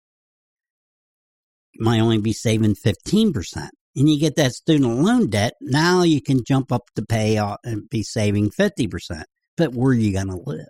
You 1.73 1.85
might 1.85 2.01
only 2.01 2.19
be 2.19 2.33
saving 2.33 2.75
15%. 2.75 3.69
And 3.97 4.09
you 4.09 4.21
get 4.21 4.37
that 4.37 4.53
student 4.53 5.03
loan 5.03 5.31
debt. 5.31 5.55
Now 5.61 6.03
you 6.03 6.23
can 6.23 6.45
jump 6.45 6.71
up 6.71 6.85
to 6.95 7.05
pay 7.05 7.39
off 7.39 7.59
and 7.65 7.91
be 7.91 8.03
saving 8.05 8.51
50%. 8.51 9.25
But 9.57 9.75
where 9.75 9.91
are 9.91 9.95
you 9.95 10.13
going 10.13 10.29
to 10.29 10.41
live? 10.47 10.69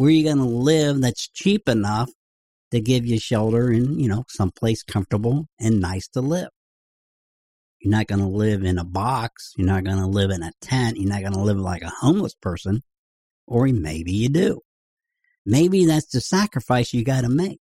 Where 0.00 0.08
are 0.08 0.12
you 0.12 0.24
going 0.24 0.38
to 0.38 0.44
live 0.44 1.02
that's 1.02 1.28
cheap 1.28 1.68
enough 1.68 2.08
to 2.70 2.80
give 2.80 3.04
you 3.04 3.18
shelter 3.18 3.68
and, 3.68 4.00
you 4.00 4.08
know, 4.08 4.24
someplace 4.28 4.82
comfortable 4.82 5.46
and 5.60 5.78
nice 5.78 6.08
to 6.14 6.22
live? 6.22 6.48
You're 7.80 7.90
not 7.90 8.06
going 8.06 8.22
to 8.22 8.26
live 8.26 8.64
in 8.64 8.78
a 8.78 8.84
box. 8.84 9.52
You're 9.58 9.66
not 9.66 9.84
going 9.84 9.98
to 9.98 10.06
live 10.06 10.30
in 10.30 10.42
a 10.42 10.52
tent. 10.62 10.96
You're 10.96 11.10
not 11.10 11.20
going 11.20 11.34
to 11.34 11.40
live 11.40 11.58
like 11.58 11.82
a 11.82 11.92
homeless 12.00 12.34
person. 12.34 12.82
Or 13.46 13.66
maybe 13.66 14.12
you 14.12 14.30
do. 14.30 14.62
Maybe 15.44 15.84
that's 15.84 16.10
the 16.10 16.22
sacrifice 16.22 16.94
you 16.94 17.04
got 17.04 17.24
to 17.24 17.28
make. 17.28 17.60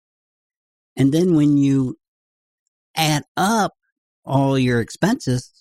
And 0.95 1.11
then 1.11 1.35
when 1.35 1.57
you 1.57 1.97
add 2.95 3.23
up 3.35 3.73
all 4.23 4.57
your 4.57 4.79
expenses, 4.79 5.51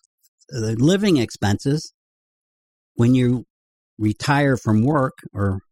the 0.48 0.76
living 0.76 1.16
expenses, 1.16 1.92
when 2.94 3.16
you 3.16 3.44
retire 3.98 4.56
from 4.56 4.84
work 4.84 5.18
or 5.34 5.62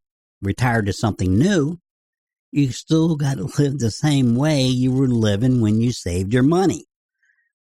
retire 0.41 0.83
to 0.83 0.93
something 0.93 1.39
new, 1.39 1.79
you 2.51 2.73
still 2.73 3.17
got 3.17 3.37
to 3.37 3.51
live 3.59 3.79
the 3.79 3.91
same 3.91 4.35
way 4.35 4.63
you 4.63 4.93
were 4.93 5.09
living 5.09 5.61
when 5.61 5.81
you 5.81 5.93
saved 5.93 6.33
your 6.33 6.43
money. 6.43 6.85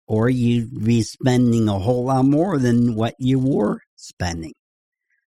Or 0.08 0.28
you'd 0.28 0.84
be 0.84 1.02
spending 1.02 1.68
a 1.68 1.78
whole 1.78 2.04
lot 2.04 2.24
more 2.24 2.58
than 2.58 2.94
what 2.94 3.14
you 3.18 3.38
were 3.38 3.80
spending. 3.96 4.52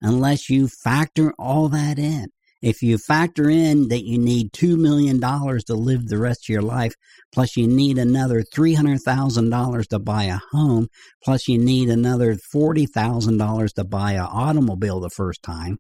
Unless 0.02 0.50
you 0.50 0.68
factor 0.68 1.34
all 1.38 1.70
that 1.70 2.00
in. 2.00 2.28
If 2.62 2.84
you 2.84 2.98
factor 3.00 3.50
in 3.50 3.88
that 3.90 4.06
you 4.06 4.20
need 4.20 4.54
$2 4.54 4.78
million 4.78 5.20
to 5.20 5.74
live 5.74 6.08
the 6.08 6.20
rest 6.20 6.46
of 6.46 6.54
your 6.54 6.62
life, 6.62 6.94
plus 7.34 7.58
you 7.58 7.68
need 7.68 7.98
another 7.98 8.44
$300,000 8.44 9.88
to 9.88 10.00
buy 10.00 10.24
a 10.26 10.40
home, 10.52 10.88
plus 11.24 11.48
you 11.48 11.58
need 11.58 11.90
another 11.90 12.38
$40,000 12.54 13.74
to 13.74 13.84
buy 13.84 14.12
an 14.14 14.28
automobile 14.32 15.00
the 15.00 15.10
first 15.10 15.42
time 15.42 15.80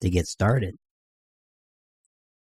to 0.00 0.10
get 0.10 0.26
started. 0.26 0.76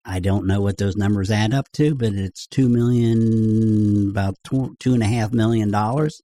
I 0.06 0.20
don't 0.20 0.48
know 0.48 0.62
what 0.62 0.78
those 0.78 0.98
numbers 0.98 1.32
add 1.32 1.54
up 1.54 1.72
to, 1.74 1.96
but 1.96 2.14
it's 2.14 2.46
two 2.48 2.68
million, 2.68 4.10
about 4.10 4.36
two, 4.44 4.76
two 4.80 4.94
and 4.94 5.04
a 5.04 5.08
half 5.08 5.32
million 5.32 5.72
dollars 5.72 6.22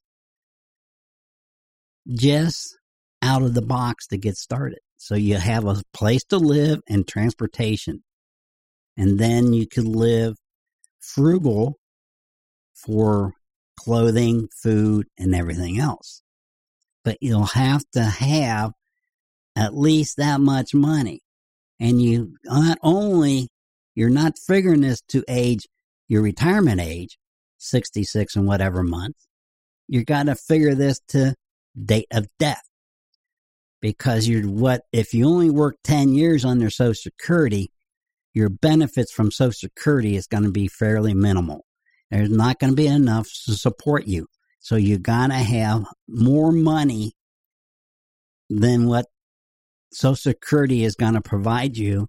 just 2.09 2.77
out 3.21 3.41
of 3.41 3.53
the 3.53 3.61
box 3.61 4.07
to 4.07 4.17
get 4.17 4.35
started. 4.35 4.79
So 4.97 5.15
you 5.15 5.37
have 5.37 5.65
a 5.65 5.81
place 5.93 6.23
to 6.25 6.37
live 6.37 6.81
and 6.89 7.07
transportation. 7.07 8.03
And 8.97 9.17
then 9.17 9.53
you 9.53 9.67
could 9.67 9.85
live 9.85 10.35
frugal 10.99 11.79
for 12.73 13.33
clothing, 13.79 14.47
food, 14.61 15.07
and 15.17 15.33
everything 15.33 15.79
else. 15.79 16.21
But 17.05 17.17
you'll 17.21 17.45
have 17.45 17.83
to 17.93 18.03
have 18.03 18.71
at 19.59 19.77
least 19.77 20.15
that 20.17 20.39
much 20.39 20.73
money. 20.73 21.21
And 21.81 22.01
you 22.01 22.35
not 22.45 22.77
only, 22.81 23.49
you're 23.93 24.09
not 24.09 24.39
figuring 24.39 24.81
this 24.81 25.01
to 25.09 25.23
age, 25.27 25.67
your 26.07 26.21
retirement 26.21 26.79
age, 26.79 27.17
66 27.57 28.37
and 28.37 28.47
whatever 28.47 28.83
month. 28.83 29.17
You 29.87 30.05
got 30.05 30.27
to 30.27 30.35
figure 30.35 30.75
this 30.75 31.01
to 31.09 31.35
date 31.77 32.07
of 32.11 32.27
death 32.39 32.63
because 33.81 34.27
you're 34.27 34.47
what, 34.47 34.83
if 34.93 35.13
you 35.13 35.27
only 35.27 35.49
work 35.49 35.75
10 35.83 36.13
years 36.13 36.45
under 36.45 36.69
Social 36.69 36.93
Security, 36.93 37.71
your 38.33 38.49
benefits 38.49 39.11
from 39.11 39.29
Social 39.29 39.51
Security 39.51 40.15
is 40.15 40.27
going 40.27 40.43
to 40.43 40.51
be 40.51 40.67
fairly 40.67 41.13
minimal. 41.13 41.65
There's 42.11 42.29
not 42.29 42.59
going 42.59 42.71
to 42.71 42.77
be 42.77 42.87
enough 42.87 43.27
to 43.45 43.53
support 43.53 44.07
you. 44.07 44.27
So 44.59 44.77
you 44.77 44.99
got 44.99 45.27
to 45.27 45.35
have 45.35 45.85
more 46.07 46.51
money 46.51 47.13
than 48.49 48.87
what 48.87 49.05
Social 49.91 50.15
Security 50.15 50.83
is 50.83 50.95
going 50.95 51.15
to 51.15 51.21
provide 51.21 51.77
you 51.77 52.07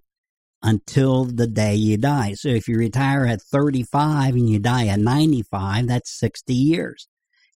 until 0.62 1.24
the 1.24 1.46
day 1.46 1.74
you 1.74 1.96
die. 1.96 2.34
So 2.34 2.48
if 2.48 2.68
you 2.68 2.76
retire 2.76 3.26
at 3.26 3.40
35 3.40 4.34
and 4.34 4.48
you 4.48 4.58
die 4.58 4.86
at 4.88 5.00
95, 5.00 5.88
that's 5.88 6.18
60 6.18 6.54
years. 6.54 7.08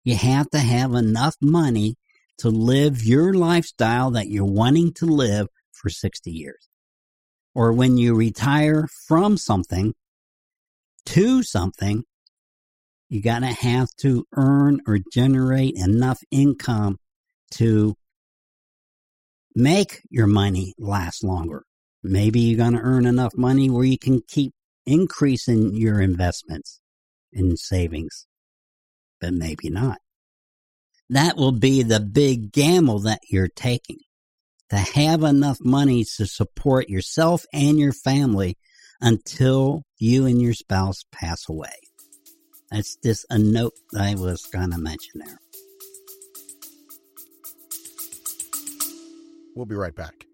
You 0.05 0.17
have 0.17 0.49
to 0.51 0.59
have 0.59 0.95
enough 0.95 1.37
money 1.41 1.97
to 2.39 2.49
live 2.49 3.05
your 3.05 3.35
lifestyle 3.35 4.11
that 4.13 4.29
you're 4.29 4.45
wanting 4.45 4.93
to 4.95 5.07
live 5.07 5.49
for 5.73 5.89
60 5.89 6.31
years. 6.31 6.69
Or 7.55 7.73
when 7.73 7.97
you 7.97 8.15
retire 8.15 8.89
from 9.07 9.37
something 9.37 9.95
to 11.07 11.43
something, 11.43 12.05
you 13.09 13.23
got 13.23 13.41
to 13.41 13.47
have 13.47 13.89
to 13.99 14.25
earn 14.35 14.81
or 14.87 14.99
generate 15.13 15.75
enough 15.77 16.21
income 16.31 16.99
to 17.53 17.95
make 19.55 20.03
your 20.11 20.27
money 20.27 20.75
last 20.79 21.23
longer. 21.25 21.65
Maybe 22.03 22.41
you're 22.41 22.59
going 22.59 22.75
to 22.75 22.81
earn 22.81 23.07
enough 23.07 23.33
money 23.37 23.71
where 23.71 23.85
you 23.85 23.99
can 23.99 24.21
keep 24.27 24.53
increasing 24.87 25.75
your 25.75 26.01
investments 26.01 26.81
and 27.33 27.59
savings, 27.59 28.27
but 29.21 29.33
maybe 29.33 29.71
not. 29.71 29.99
That 31.11 31.37
will 31.37 31.53
be 31.53 31.83
the 31.83 32.01
big 32.01 32.53
gamble 32.53 33.01
that 33.01 33.21
you're 33.31 33.49
taking 33.49 33.99
to 34.71 34.77
have 34.77 35.23
enough 35.23 35.59
money 35.61 36.05
to 36.17 36.27
support 36.27 36.89
yourself 36.89 37.45
and 37.53 37.79
your 37.79 37.93
family 37.93 38.57
until 39.01 39.83
you 39.99 40.27
and 40.27 40.41
your 40.41 40.55
spouse 40.55 41.05
pass 41.13 41.49
away. 41.49 41.75
That's 42.71 42.97
just 42.97 43.27
a 43.31 43.39
note 43.39 43.75
I 43.97 44.15
was 44.15 44.43
going 44.47 44.71
to 44.71 44.79
mention 44.79 45.21
there. 45.25 45.39
We'll 49.55 49.67
be 49.67 49.75
right 49.75 49.95
back. 49.95 50.27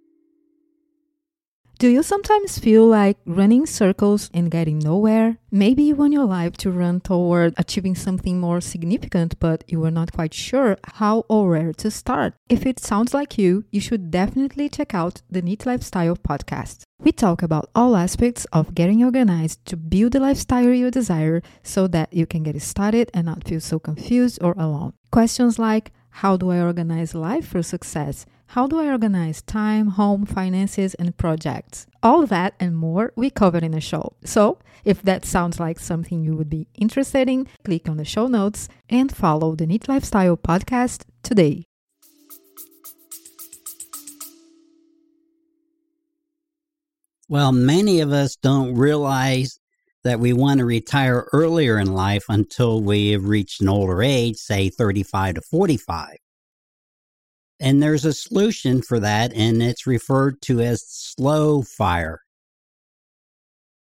Do 1.80 1.88
you 1.88 2.02
sometimes 2.02 2.58
feel 2.58 2.86
like 2.86 3.16
running 3.24 3.64
circles 3.64 4.28
and 4.34 4.50
getting 4.50 4.80
nowhere? 4.80 5.38
Maybe 5.50 5.82
you 5.84 5.94
want 5.94 6.12
your 6.12 6.26
life 6.26 6.58
to 6.58 6.70
run 6.70 7.00
toward 7.00 7.54
achieving 7.56 7.94
something 7.94 8.38
more 8.38 8.60
significant, 8.60 9.40
but 9.40 9.64
you 9.66 9.82
are 9.86 9.90
not 9.90 10.12
quite 10.12 10.34
sure 10.34 10.76
how 10.84 11.24
or 11.30 11.48
where 11.48 11.72
to 11.72 11.90
start. 11.90 12.34
If 12.50 12.66
it 12.66 12.80
sounds 12.80 13.14
like 13.14 13.38
you, 13.38 13.64
you 13.70 13.80
should 13.80 14.10
definitely 14.10 14.68
check 14.68 14.94
out 14.94 15.22
the 15.30 15.40
Neat 15.40 15.64
Lifestyle 15.64 16.16
podcast. 16.16 16.82
We 17.02 17.12
talk 17.12 17.42
about 17.42 17.70
all 17.74 17.96
aspects 17.96 18.44
of 18.52 18.74
getting 18.74 19.02
organized 19.02 19.64
to 19.64 19.76
build 19.78 20.12
the 20.12 20.20
lifestyle 20.20 20.68
you 20.68 20.90
desire 20.90 21.40
so 21.62 21.86
that 21.86 22.12
you 22.12 22.26
can 22.26 22.42
get 22.42 22.60
started 22.60 23.10
and 23.14 23.24
not 23.24 23.48
feel 23.48 23.60
so 23.60 23.78
confused 23.78 24.38
or 24.42 24.52
alone. 24.58 24.92
Questions 25.10 25.58
like 25.58 25.92
How 26.10 26.36
do 26.36 26.50
I 26.50 26.60
organize 26.60 27.14
life 27.14 27.48
for 27.48 27.62
success? 27.62 28.26
How 28.54 28.66
do 28.66 28.80
I 28.80 28.88
organize 28.88 29.42
time, 29.42 29.86
home, 29.90 30.26
finances, 30.26 30.94
and 30.94 31.16
projects? 31.16 31.86
All 32.02 32.26
that 32.26 32.54
and 32.58 32.76
more 32.76 33.12
we 33.14 33.30
cover 33.30 33.58
in 33.58 33.70
the 33.70 33.80
show. 33.80 34.14
So, 34.24 34.58
if 34.84 35.02
that 35.02 35.24
sounds 35.24 35.60
like 35.60 35.78
something 35.78 36.24
you 36.24 36.34
would 36.34 36.50
be 36.50 36.66
interested 36.74 37.28
in, 37.28 37.46
click 37.64 37.88
on 37.88 37.96
the 37.96 38.04
show 38.04 38.26
notes 38.26 38.68
and 38.88 39.14
follow 39.14 39.54
the 39.54 39.66
Neat 39.66 39.88
Lifestyle 39.88 40.36
podcast 40.36 41.04
today. 41.22 41.62
Well, 47.28 47.52
many 47.52 48.00
of 48.00 48.10
us 48.10 48.34
don't 48.34 48.74
realize 48.74 49.60
that 50.02 50.18
we 50.18 50.32
want 50.32 50.58
to 50.58 50.64
retire 50.64 51.28
earlier 51.32 51.78
in 51.78 51.94
life 51.94 52.24
until 52.28 52.82
we 52.82 53.12
have 53.12 53.26
reached 53.26 53.60
an 53.60 53.68
older 53.68 54.02
age, 54.02 54.38
say 54.38 54.70
35 54.70 55.36
to 55.36 55.40
45. 55.40 56.16
And 57.60 57.82
there's 57.82 58.06
a 58.06 58.14
solution 58.14 58.80
for 58.80 58.98
that, 59.00 59.34
and 59.34 59.62
it's 59.62 59.86
referred 59.86 60.40
to 60.42 60.60
as 60.60 60.82
slow 60.88 61.60
fire. 61.62 62.22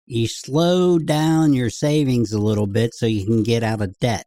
You 0.06 0.26
slow 0.26 0.98
down 0.98 1.52
your 1.52 1.70
savings 1.70 2.32
a 2.32 2.40
little 2.40 2.66
bit 2.66 2.94
so 2.94 3.06
you 3.06 3.24
can 3.24 3.42
get 3.44 3.62
out 3.62 3.80
of 3.80 3.98
debt. 4.00 4.24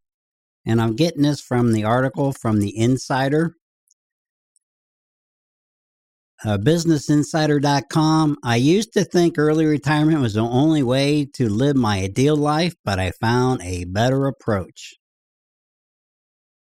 And 0.66 0.80
I'm 0.80 0.96
getting 0.96 1.24
this 1.24 1.42
from 1.42 1.74
the 1.74 1.84
article 1.84 2.32
from 2.32 2.60
the 2.60 2.78
Insider. 2.78 3.56
Uh, 6.46 6.58
businessinsider.com. 6.58 8.38
I 8.44 8.56
used 8.56 8.94
to 8.94 9.04
think 9.04 9.38
early 9.38 9.66
retirement 9.66 10.22
was 10.22 10.36
the 10.36 10.42
only 10.42 10.82
way 10.82 11.26
to 11.34 11.50
live 11.50 11.76
my 11.76 12.00
ideal 12.00 12.36
life, 12.36 12.74
but 12.86 13.00
I 13.00 13.12
found 13.12 13.62
a 13.62 13.84
better 13.86 14.28
approach. 14.28 14.96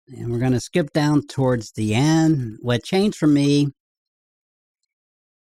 And 0.08 0.30
we're 0.30 0.38
going 0.38 0.52
to 0.52 0.60
skip 0.60 0.92
down 0.92 1.26
towards 1.26 1.72
the 1.72 1.94
end. 1.94 2.58
What 2.60 2.84
changed 2.84 3.16
for 3.16 3.26
me, 3.26 3.68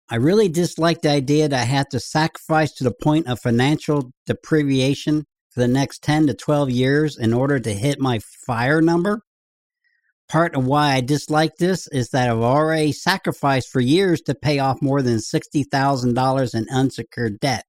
I 0.09 0.15
really 0.15 0.49
disliked 0.49 1.03
the 1.03 1.11
idea 1.11 1.47
that 1.47 1.61
I 1.61 1.65
had 1.65 1.89
to 1.91 1.99
sacrifice 1.99 2.71
to 2.73 2.83
the 2.83 2.93
point 2.93 3.27
of 3.27 3.39
financial 3.39 4.11
deprivation 4.25 5.25
for 5.49 5.59
the 5.59 5.67
next 5.67 6.01
10 6.03 6.27
to 6.27 6.33
12 6.33 6.69
years 6.71 7.17
in 7.17 7.33
order 7.33 7.59
to 7.59 7.73
hit 7.73 7.99
my 7.99 8.19
fire 8.45 8.81
number. 8.81 9.21
Part 10.29 10.55
of 10.55 10.65
why 10.65 10.93
I 10.93 11.01
dislike 11.01 11.55
this 11.57 11.87
is 11.87 12.09
that 12.09 12.29
I've 12.29 12.37
already 12.37 12.91
sacrificed 12.91 13.69
for 13.69 13.79
years 13.79 14.21
to 14.21 14.35
pay 14.35 14.59
off 14.59 14.81
more 14.81 15.01
than 15.01 15.17
$60,000 15.17 16.55
in 16.55 16.67
unsecured 16.69 17.39
debt. 17.39 17.63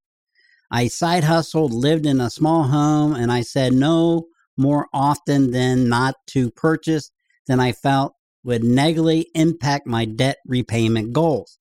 I 0.71 0.87
side 0.87 1.23
hustled, 1.23 1.73
lived 1.73 2.05
in 2.05 2.19
a 2.19 2.29
small 2.29 2.63
home, 2.63 3.15
and 3.15 3.31
I 3.31 3.41
said 3.41 3.73
no 3.73 4.25
more 4.59 4.87
often 4.93 5.51
than 5.51 5.89
not 5.89 6.15
to 6.27 6.51
purchase 6.51 7.09
than 7.47 7.59
I 7.59 7.71
felt 7.71 8.13
would 8.43 8.63
negatively 8.63 9.27
impact 9.33 9.87
my 9.87 10.05
debt 10.05 10.37
repayment 10.45 11.13
goals. 11.13 11.57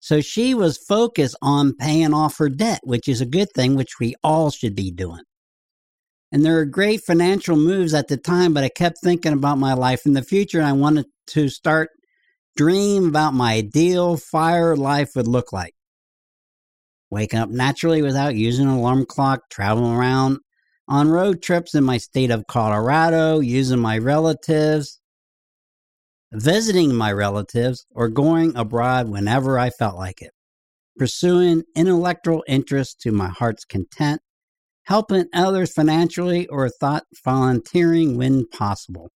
So 0.00 0.20
she 0.20 0.54
was 0.54 0.78
focused 0.78 1.36
on 1.42 1.74
paying 1.74 2.14
off 2.14 2.38
her 2.38 2.48
debt, 2.48 2.80
which 2.84 3.08
is 3.08 3.20
a 3.20 3.26
good 3.26 3.48
thing, 3.52 3.74
which 3.74 3.98
we 3.98 4.14
all 4.22 4.50
should 4.50 4.76
be 4.76 4.90
doing. 4.90 5.22
And 6.30 6.44
there 6.44 6.54
were 6.54 6.64
great 6.64 7.02
financial 7.02 7.56
moves 7.56 7.94
at 7.94 8.08
the 8.08 8.16
time, 8.16 8.52
but 8.52 8.64
I 8.64 8.68
kept 8.68 8.98
thinking 9.02 9.32
about 9.32 9.58
my 9.58 9.74
life 9.74 10.06
in 10.06 10.12
the 10.12 10.22
future 10.22 10.58
and 10.58 10.66
I 10.66 10.72
wanted 10.72 11.06
to 11.28 11.48
start 11.48 11.90
dream 12.56 13.08
about 13.08 13.34
my 13.34 13.54
ideal 13.54 14.16
fire 14.16 14.76
life 14.76 15.10
would 15.14 15.28
look 15.28 15.52
like. 15.52 15.74
Waking 17.10 17.38
up 17.38 17.50
naturally 17.50 18.02
without 18.02 18.34
using 18.34 18.66
an 18.66 18.74
alarm 18.74 19.06
clock, 19.06 19.42
traveling 19.50 19.94
around 19.94 20.38
on 20.88 21.08
road 21.08 21.42
trips 21.42 21.74
in 21.74 21.84
my 21.84 21.98
state 21.98 22.30
of 22.30 22.46
Colorado, 22.46 23.40
using 23.40 23.80
my 23.80 23.98
relatives, 23.98 25.00
visiting 26.32 26.94
my 26.94 27.12
relatives, 27.12 27.86
or 27.90 28.08
going 28.08 28.56
abroad 28.56 29.08
whenever 29.08 29.58
I 29.58 29.70
felt 29.70 29.96
like 29.96 30.22
it, 30.22 30.32
pursuing 30.96 31.64
intellectual 31.74 32.44
interests 32.46 32.94
to 33.02 33.10
my 33.12 33.28
heart's 33.28 33.64
content, 33.64 34.20
helping 34.84 35.26
others 35.34 35.72
financially 35.72 36.46
or 36.48 36.68
thought 36.68 37.04
volunteering 37.24 38.16
when 38.16 38.46
possible, 38.46 39.10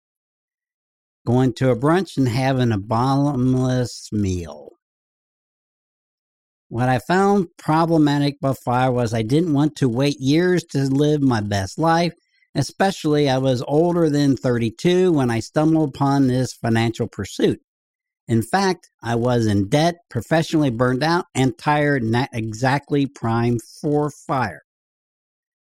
going 1.27 1.53
to 1.55 1.71
a 1.71 1.77
brunch 1.77 2.17
and 2.17 2.29
having 2.29 2.73
a 2.73 2.79
bottomless 2.79 4.09
meal. 4.11 4.70
What 6.71 6.89
I 6.89 7.01
found 7.01 7.49
problematic 7.59 8.39
by 8.39 8.53
fire 8.53 8.93
was 8.93 9.13
I 9.13 9.23
didn't 9.23 9.55
want 9.55 9.75
to 9.79 9.89
wait 9.89 10.21
years 10.21 10.63
to 10.67 10.85
live 10.85 11.21
my 11.21 11.41
best 11.41 11.81
life, 11.81 12.15
especially 12.55 13.29
I 13.29 13.39
was 13.39 13.61
older 13.67 14.09
than 14.09 14.37
32 14.37 15.11
when 15.11 15.33
I 15.33 15.41
stumbled 15.41 15.89
upon 15.89 16.29
this 16.29 16.53
financial 16.53 17.09
pursuit. 17.09 17.61
In 18.29 18.41
fact, 18.41 18.89
I 19.03 19.17
was 19.17 19.47
in 19.47 19.69
debt, 19.69 19.97
professionally 20.11 20.71
burned 20.71 21.03
out, 21.03 21.25
and 21.35 21.59
tired, 21.59 22.05
not 22.05 22.29
exactly 22.33 23.05
primed 23.05 23.63
for 23.81 24.09
fire. 24.09 24.63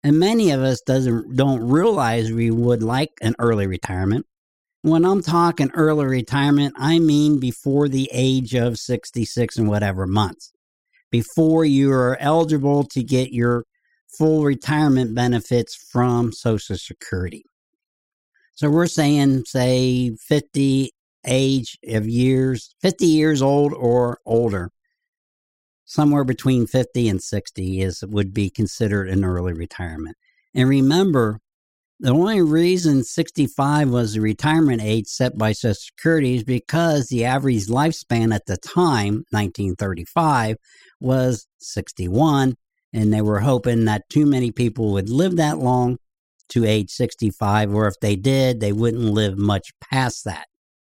And 0.03 0.19
many 0.19 0.53
of 0.53 0.63
us 0.63 0.81
doesn't 0.81 1.37
don't 1.37 1.69
realize 1.69 2.33
we 2.33 2.51
would 2.51 2.83
like 2.83 3.11
an 3.21 3.35
early 3.39 3.67
retirement. 3.67 4.25
When 4.81 5.05
I'm 5.05 5.23
talking 5.23 5.71
early 5.75 6.07
retirement, 6.07 6.73
I 6.79 6.99
mean 6.99 7.41
before 7.41 7.91
the 7.91 8.09
age 8.11 8.55
of 8.55 8.79
66 8.79 9.59
and 9.59 9.69
whatever 9.69 10.07
months 10.07 10.54
before 11.15 11.65
you 11.65 11.93
are 11.93 12.17
eligible 12.19 12.83
to 12.83 13.01
get 13.01 13.33
your 13.33 13.65
full 14.19 14.43
retirement 14.43 15.15
benefits 15.15 15.77
from 15.93 16.33
Social 16.33 16.77
Security. 16.77 17.45
So 18.57 18.69
we're 18.69 18.89
saying, 18.89 19.45
say, 19.47 20.17
50 20.17 20.91
age 21.25 21.79
of 21.87 22.09
years, 22.09 22.75
50 22.83 23.07
years 23.07 23.41
old 23.43 23.73
or 23.73 24.19
older. 24.27 24.73
somewhere 25.85 26.25
between 26.25 26.67
50 26.67 27.09
and 27.09 27.23
60 27.23 27.81
is 27.81 28.03
would 28.07 28.33
be 28.35 28.51
considered 28.51 29.09
an 29.09 29.25
early 29.25 29.53
retirement. 29.53 30.17
And 30.55 30.69
remember, 30.69 31.39
the 32.01 32.11
only 32.11 32.43
reason 32.43 33.05
65 33.05 33.89
was 33.89 34.15
the 34.15 34.21
retirement 34.21 34.83
age 34.83 35.07
set 35.07 35.39
by 35.39 35.53
Social 35.53 35.75
Security 35.75 36.37
is 36.37 36.45
because 36.45 37.07
the 37.07 37.25
average 37.25 37.67
lifespan 37.67 38.35
at 38.35 38.47
the 38.47 38.57
time, 38.57 39.25
1935, 39.31 40.57
was 41.05 41.47
61, 41.59 42.57
and 42.93 43.13
they 43.13 43.21
were 43.21 43.41
hoping 43.41 43.85
that 43.85 44.09
too 44.09 44.27
many 44.27 44.51
people 44.51 44.93
would 44.93 45.09
live 45.09 45.37
that 45.37 45.59
long 45.59 45.99
to 46.51 46.65
age 46.65 46.91
65, 46.91 47.75
or 47.75 47.87
if 47.87 47.95
they 48.01 48.17
did, 48.17 48.61
they 48.61 48.73
wouldn't 48.73 49.03
live 49.05 49.39
much 49.39 49.73
past 49.81 50.25
that. 50.25 50.47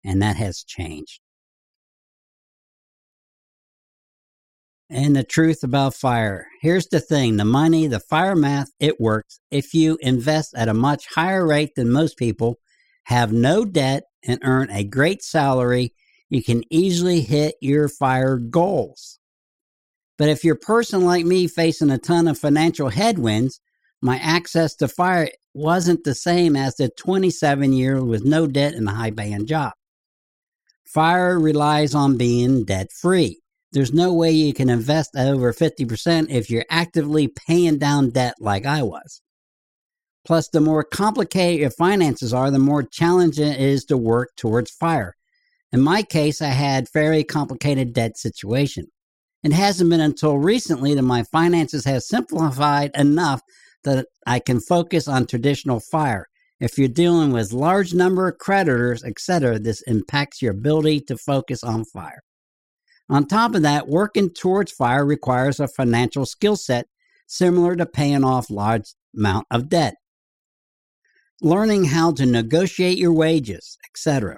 And 0.03 0.21
that 0.21 0.35
has 0.35 0.63
changed. 0.63 1.19
And 4.89 5.15
the 5.15 5.23
truth 5.23 5.63
about 5.63 5.95
fire. 5.95 6.47
Here's 6.61 6.87
the 6.87 6.99
thing 6.99 7.37
the 7.37 7.45
money, 7.45 7.87
the 7.87 7.99
fire 7.99 8.35
math, 8.35 8.69
it 8.79 8.99
works. 8.99 9.39
If 9.49 9.73
you 9.73 9.97
invest 10.01 10.53
at 10.55 10.67
a 10.67 10.75
much 10.75 11.07
higher 11.07 11.45
rate 11.45 11.71
than 11.75 11.91
most 11.91 12.17
people, 12.17 12.59
have 13.05 13.31
no 13.33 13.65
debt, 13.65 14.03
and 14.27 14.39
earn 14.43 14.69
a 14.69 14.83
great 14.83 15.23
salary, 15.23 15.93
you 16.29 16.43
can 16.43 16.63
easily 16.71 17.21
hit 17.21 17.55
your 17.61 17.87
fire 17.87 18.37
goals. 18.37 19.19
But 20.17 20.29
if 20.29 20.43
you're 20.43 20.55
a 20.55 20.59
person 20.59 21.03
like 21.03 21.25
me 21.25 21.47
facing 21.47 21.89
a 21.91 21.97
ton 21.97 22.27
of 22.27 22.37
financial 22.37 22.89
headwinds, 22.89 23.59
my 24.01 24.17
access 24.17 24.75
to 24.75 24.87
fire 24.87 25.29
wasn't 25.53 26.03
the 26.03 26.15
same 26.15 26.55
as 26.55 26.75
the 26.75 26.89
27 26.89 27.73
year 27.73 28.03
with 28.03 28.23
no 28.23 28.47
debt 28.47 28.73
and 28.73 28.87
a 28.87 28.91
high 28.91 29.11
paying 29.11 29.45
job. 29.45 29.73
Fire 30.85 31.39
relies 31.39 31.95
on 31.95 32.17
being 32.17 32.63
debt 32.63 32.91
free. 32.91 33.39
There's 33.71 33.93
no 33.93 34.13
way 34.13 34.31
you 34.31 34.53
can 34.53 34.69
invest 34.69 35.15
over 35.17 35.51
50% 35.51 36.29
if 36.29 36.49
you're 36.49 36.65
actively 36.69 37.27
paying 37.27 37.77
down 37.77 38.11
debt 38.11 38.35
like 38.39 38.65
I 38.65 38.83
was. 38.83 39.21
Plus, 40.25 40.47
the 40.49 40.61
more 40.61 40.83
complicated 40.83 41.59
your 41.59 41.69
finances 41.71 42.33
are, 42.33 42.49
the 42.49 42.59
more 42.59 42.83
challenging 42.83 43.47
it 43.47 43.59
is 43.59 43.85
to 43.85 43.97
work 43.97 44.29
towards 44.37 44.71
fire. 44.71 45.15
In 45.71 45.81
my 45.81 46.03
case, 46.03 46.41
I 46.41 46.47
had 46.47 46.87
very 46.93 47.23
complicated 47.23 47.93
debt 47.93 48.17
situation. 48.17 48.87
It 49.43 49.53
hasn't 49.53 49.89
been 49.89 50.01
until 50.01 50.37
recently 50.37 50.95
that 50.95 51.01
my 51.03 51.23
finances 51.23 51.85
have 51.85 52.03
simplified 52.03 52.91
enough 52.95 53.41
that 53.83 54.07
I 54.25 54.39
can 54.39 54.59
focus 54.59 55.07
on 55.07 55.27
traditional 55.27 55.79
fire. 55.79 56.27
If 56.59 56.77
you're 56.77 56.87
dealing 56.87 57.31
with 57.31 57.53
large 57.53 57.93
number 57.93 58.27
of 58.27 58.37
creditors, 58.37 59.03
etc., 59.03 59.59
this 59.59 59.81
impacts 59.83 60.41
your 60.41 60.51
ability 60.51 61.01
to 61.01 61.17
focus 61.17 61.63
on 61.63 61.85
fire. 61.85 62.21
On 63.09 63.27
top 63.27 63.53
of 63.53 63.61
that, 63.61 63.87
working 63.87 64.31
towards 64.31 64.71
fire 64.71 65.05
requires 65.05 65.59
a 65.59 65.67
financial 65.67 66.25
skill 66.25 66.55
set 66.55 66.87
similar 67.27 67.75
to 67.75 67.85
paying 67.85 68.23
off 68.23 68.49
large 68.49 68.93
amount 69.15 69.45
of 69.51 69.69
debt. 69.69 69.95
Learning 71.41 71.85
how 71.85 72.11
to 72.13 72.25
negotiate 72.25 72.97
your 72.97 73.13
wages, 73.13 73.77
etc. 73.85 74.37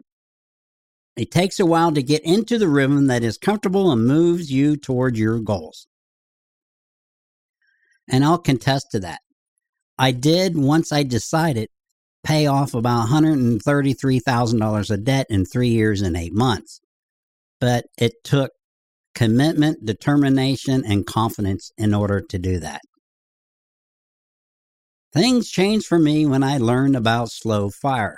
It 1.18 1.32
takes 1.32 1.60
a 1.60 1.66
while 1.66 1.92
to 1.94 2.04
get 2.04 2.24
into 2.24 2.60
the 2.60 2.68
rhythm 2.68 3.08
that 3.08 3.24
is 3.24 3.40
comfortable 3.40 3.92
and 3.92 4.06
moves 4.06 4.52
you 4.52 4.78
toward 4.78 5.18
your 5.18 5.40
goals. 5.40 5.88
And 8.08 8.24
I'll 8.24 8.38
contest 8.38 8.88
to 8.92 9.00
that. 9.00 9.20
I 9.98 10.12
did, 10.12 10.56
once 10.56 10.92
I 10.92 11.02
decided, 11.02 11.70
pay 12.24 12.46
off 12.46 12.76
about 12.76 13.08
$133,000 13.08 14.90
of 14.92 15.04
debt 15.04 15.26
in 15.30 15.44
three 15.44 15.70
years 15.70 16.02
and 16.02 16.16
eight 16.16 16.34
months. 16.34 16.80
But 17.60 17.86
it 17.98 18.14
took 18.24 18.52
commitment, 19.16 19.84
determination, 19.84 20.84
and 20.86 21.08
confidence 21.08 21.72
in 21.80 21.96
order 21.96 22.22
to 22.22 22.38
do 22.38 22.60
that. 22.60 22.82
Things 25.14 25.50
changed 25.50 25.88
for 25.88 25.98
me 25.98 26.28
when 26.28 26.44
I 26.44 26.60
learned 26.60 26.96
about 26.96 27.32
slow 27.32 27.72
fire. 27.72 28.18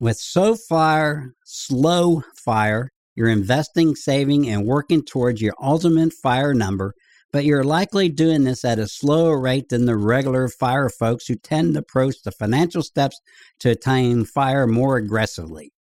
With 0.00 0.16
slow 0.16 0.54
fire, 0.54 1.34
slow 1.44 2.22
fire, 2.36 2.90
you're 3.16 3.28
investing, 3.28 3.96
saving, 3.96 4.48
and 4.48 4.64
working 4.64 5.04
towards 5.04 5.42
your 5.42 5.54
ultimate 5.60 6.12
fire 6.12 6.54
number, 6.54 6.94
but 7.32 7.44
you're 7.44 7.64
likely 7.64 8.08
doing 8.08 8.44
this 8.44 8.64
at 8.64 8.78
a 8.78 8.86
slower 8.86 9.40
rate 9.40 9.70
than 9.70 9.86
the 9.86 9.96
regular 9.96 10.48
fire 10.48 10.88
folks 10.88 11.26
who 11.26 11.34
tend 11.34 11.74
to 11.74 11.80
approach 11.80 12.14
the 12.22 12.30
financial 12.30 12.82
steps 12.84 13.20
to 13.58 13.70
attain 13.70 14.24
fire 14.24 14.68
more 14.68 14.98
aggressively. 14.98 15.72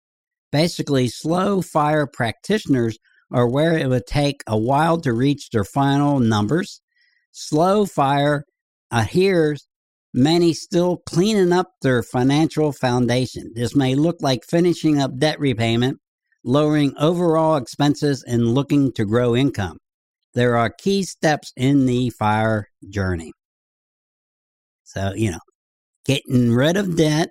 Basically, 0.51 1.09
slow 1.09 1.61
fire 1.61 2.07
practitioners 2.07 2.97
are 3.31 3.47
where 3.47 3.77
it 3.77 3.87
would 3.87 4.07
take 4.07 4.41
a 4.47 4.57
while 4.57 4.99
to 5.01 5.13
reach 5.13 5.51
their 5.51 5.63
final 5.63 6.19
numbers. 6.19 6.81
Slow 7.33 7.85
fire 7.85 8.45
adheres 8.89 9.67
many 10.13 10.53
still 10.53 10.97
cleaning 11.05 11.53
up 11.53 11.71
their 11.81 12.03
financial 12.03 12.71
foundation. 12.71 13.51
This 13.55 13.75
may 13.75 13.95
look 13.95 14.17
like 14.21 14.43
finishing 14.45 14.99
up 14.99 15.17
debt 15.17 15.39
repayment, 15.39 15.99
lowering 16.43 16.93
overall 16.97 17.57
expenses, 17.57 18.23
and 18.23 18.53
looking 18.53 18.91
to 18.93 19.05
grow 19.05 19.35
income. 19.35 19.77
There 20.33 20.55
are 20.55 20.69
key 20.69 21.03
steps 21.03 21.51
in 21.55 21.85
the 21.85 22.09
fire 22.11 22.69
journey. 22.89 23.31
So, 24.83 25.13
you 25.15 25.31
know, 25.31 25.39
getting 26.05 26.53
rid 26.53 26.77
of 26.77 26.95
debt, 26.95 27.29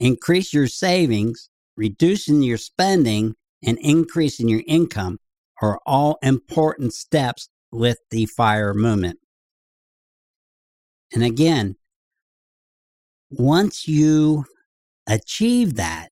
increase 0.00 0.52
your 0.52 0.66
savings, 0.66 1.48
reducing 1.76 2.42
your 2.42 2.58
spending, 2.58 3.34
and 3.62 3.78
increasing 3.80 4.48
your 4.48 4.62
income 4.66 5.18
are 5.62 5.78
all 5.86 6.18
important 6.22 6.94
steps 6.94 7.48
with 7.70 7.98
the 8.10 8.26
fire 8.26 8.74
movement. 8.74 9.18
And 11.12 11.22
again, 11.22 11.76
once 13.30 13.86
you 13.86 14.44
achieve 15.08 15.76
that 15.76 16.10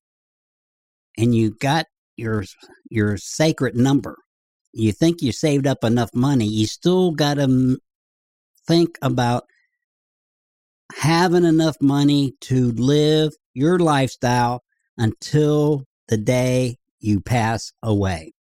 and 1.17 1.35
you 1.35 1.51
got 1.51 1.85
your 2.15 2.43
your 2.89 3.17
sacred 3.17 3.75
number, 3.75 4.17
you 4.73 4.91
think 4.91 5.21
you 5.21 5.31
saved 5.31 5.67
up 5.67 5.83
enough 5.83 6.13
money, 6.13 6.47
you 6.47 6.65
still 6.65 7.11
got 7.11 7.35
to 7.35 7.77
think 8.67 8.97
about 9.01 9.43
having 10.95 11.45
enough 11.45 11.77
money 11.81 12.33
to 12.41 12.71
live 12.71 13.33
your 13.53 13.79
lifestyle 13.79 14.63
until 14.97 15.85
the 16.07 16.17
day 16.17 16.77
you 16.99 17.21
pass 17.21 17.71
away. 17.83 18.33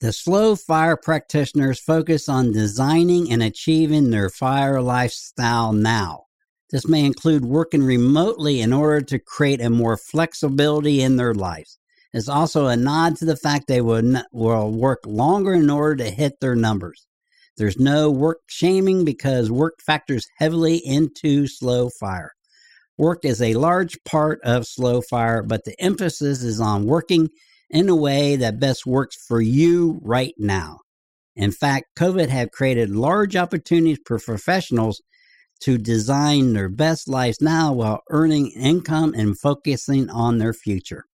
The 0.00 0.12
slow 0.12 0.54
fire 0.54 0.96
practitioners 0.96 1.80
focus 1.80 2.28
on 2.28 2.52
designing 2.52 3.32
and 3.32 3.42
achieving 3.42 4.10
their 4.10 4.30
fire 4.30 4.80
lifestyle 4.80 5.72
now. 5.72 6.27
This 6.70 6.86
may 6.86 7.04
include 7.04 7.44
working 7.44 7.82
remotely 7.82 8.60
in 8.60 8.72
order 8.72 9.00
to 9.06 9.18
create 9.18 9.60
a 9.60 9.70
more 9.70 9.96
flexibility 9.96 11.00
in 11.00 11.16
their 11.16 11.34
lives. 11.34 11.78
It's 12.12 12.28
also 12.28 12.66
a 12.66 12.76
nod 12.76 13.16
to 13.16 13.24
the 13.24 13.36
fact 13.36 13.66
they 13.68 13.80
will, 13.80 14.22
will 14.32 14.70
work 14.70 15.00
longer 15.06 15.54
in 15.54 15.70
order 15.70 15.96
to 16.04 16.10
hit 16.10 16.40
their 16.40 16.56
numbers. 16.56 17.06
There's 17.56 17.78
no 17.78 18.10
work 18.10 18.38
shaming 18.48 19.04
because 19.04 19.50
work 19.50 19.80
factors 19.84 20.26
heavily 20.36 20.76
into 20.76 21.46
slow 21.46 21.90
fire. 21.90 22.32
Work 22.96 23.24
is 23.24 23.40
a 23.40 23.54
large 23.54 23.96
part 24.04 24.40
of 24.42 24.66
slow 24.66 25.00
fire, 25.00 25.42
but 25.42 25.64
the 25.64 25.80
emphasis 25.80 26.42
is 26.42 26.60
on 26.60 26.86
working 26.86 27.28
in 27.70 27.88
a 27.88 27.96
way 27.96 28.36
that 28.36 28.60
best 28.60 28.86
works 28.86 29.16
for 29.26 29.40
you 29.40 30.00
right 30.02 30.34
now. 30.38 30.80
In 31.36 31.52
fact, 31.52 31.86
COVID 31.96 32.28
have 32.28 32.50
created 32.50 32.90
large 32.90 33.36
opportunities 33.36 33.98
for 34.06 34.18
professionals 34.18 35.00
to 35.60 35.78
design 35.78 36.52
their 36.52 36.68
best 36.68 37.08
lives 37.08 37.40
now 37.40 37.72
while 37.72 38.02
earning 38.10 38.50
income 38.52 39.14
and 39.14 39.38
focusing 39.38 40.08
on 40.10 40.38
their 40.38 40.52
future. 40.52 41.04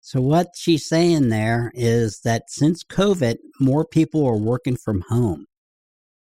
So, 0.00 0.20
what 0.20 0.48
she's 0.54 0.86
saying 0.86 1.30
there 1.30 1.72
is 1.74 2.20
that 2.24 2.50
since 2.50 2.84
COVID, 2.84 3.36
more 3.58 3.86
people 3.86 4.26
are 4.26 4.36
working 4.36 4.76
from 4.76 5.02
home. 5.08 5.46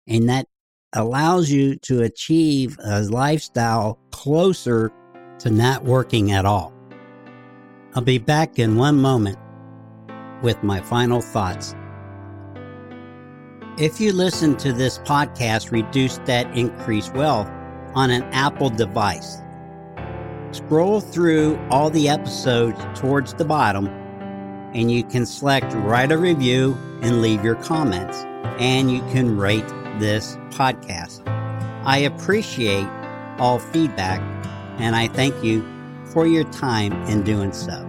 And 0.06 0.26
that 0.30 0.46
allows 0.94 1.50
you 1.50 1.76
to 1.76 2.00
achieve 2.00 2.78
a 2.82 3.02
lifestyle 3.02 3.98
closer 4.10 4.90
to 5.40 5.50
not 5.50 5.84
working 5.84 6.32
at 6.32 6.46
all. 6.46 6.72
I'll 7.94 8.02
be 8.02 8.16
back 8.16 8.58
in 8.58 8.76
one 8.76 8.96
moment 8.96 9.38
with 10.42 10.62
my 10.62 10.80
final 10.80 11.20
thoughts. 11.20 11.74
If 13.78 14.00
you 14.00 14.12
listen 14.12 14.56
to 14.56 14.72
this 14.72 14.98
podcast, 14.98 15.70
Reduce 15.70 16.18
Debt, 16.18 16.48
Increase 16.58 17.12
Wealth, 17.12 17.46
on 17.94 18.10
an 18.10 18.24
Apple 18.32 18.70
device, 18.70 19.40
scroll 20.50 21.00
through 21.00 21.56
all 21.70 21.88
the 21.88 22.08
episodes 22.08 22.76
towards 22.98 23.34
the 23.34 23.44
bottom 23.44 23.86
and 24.74 24.90
you 24.90 25.04
can 25.04 25.24
select 25.24 25.72
write 25.74 26.10
a 26.10 26.18
review 26.18 26.76
and 27.02 27.22
leave 27.22 27.44
your 27.44 27.54
comments. 27.54 28.18
And 28.60 28.90
you 28.90 28.98
can 29.12 29.36
rate 29.36 29.68
this 30.00 30.34
podcast. 30.50 31.22
I 31.84 31.98
appreciate 31.98 32.88
all 33.38 33.60
feedback 33.60 34.20
and 34.80 34.96
I 34.96 35.06
thank 35.06 35.44
you 35.44 35.64
for 36.06 36.26
your 36.26 36.50
time 36.50 36.92
in 37.04 37.22
doing 37.22 37.52
so. 37.52 37.84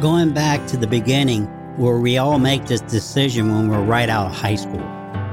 Going 0.00 0.34
back 0.34 0.66
to 0.66 0.76
the 0.76 0.88
beginning, 0.88 1.48
where 1.76 1.98
we 1.98 2.18
all 2.18 2.38
make 2.38 2.66
this 2.66 2.80
decision 2.82 3.52
when 3.52 3.68
we're 3.68 3.82
right 3.82 4.08
out 4.08 4.26
of 4.26 4.32
high 4.32 4.54
school 4.54 4.82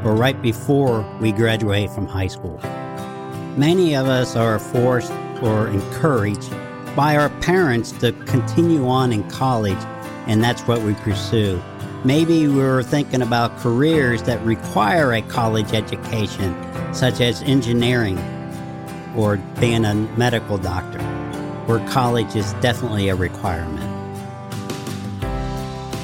or 0.04 0.15
right 0.15 0.41
before 0.41 1.06
we 1.19 1.32
graduate 1.32 1.91
from 1.91 2.08
high 2.08 2.27
school. 2.27 2.60
Many 3.58 3.95
of 3.95 4.08
us 4.08 4.36
are 4.36 4.58
forced 4.58 5.12
or 5.43 5.67
encouraged 5.67 6.49
by 6.95 7.15
our 7.15 7.30
parents 7.41 7.91
to 7.93 8.12
continue 8.25 8.88
on 8.88 9.13
in 9.13 9.30
college, 9.30 9.77
and 10.25 10.43
that's 10.43 10.63
what 10.63 10.82
we 10.82 10.95
pursue. 10.95 11.62
Maybe 12.04 12.47
we're 12.47 12.82
thinking 12.82 13.21
about 13.21 13.56
careers 13.60 14.23
that 14.23 14.43
require 14.43 15.13
a 15.13 15.21
college 15.21 15.73
education, 15.73 16.56
such 16.91 17.21
as 17.21 17.43
engineering 17.43 18.17
or 19.15 19.38
being 19.60 19.86
a 19.86 19.93
medical 19.93 20.58
doctor, 20.58 20.99
where 21.67 21.86
college 21.89 22.36
is 22.36 22.54
definitely 22.54 23.10
a 23.10 23.15
requirement. 23.15 23.90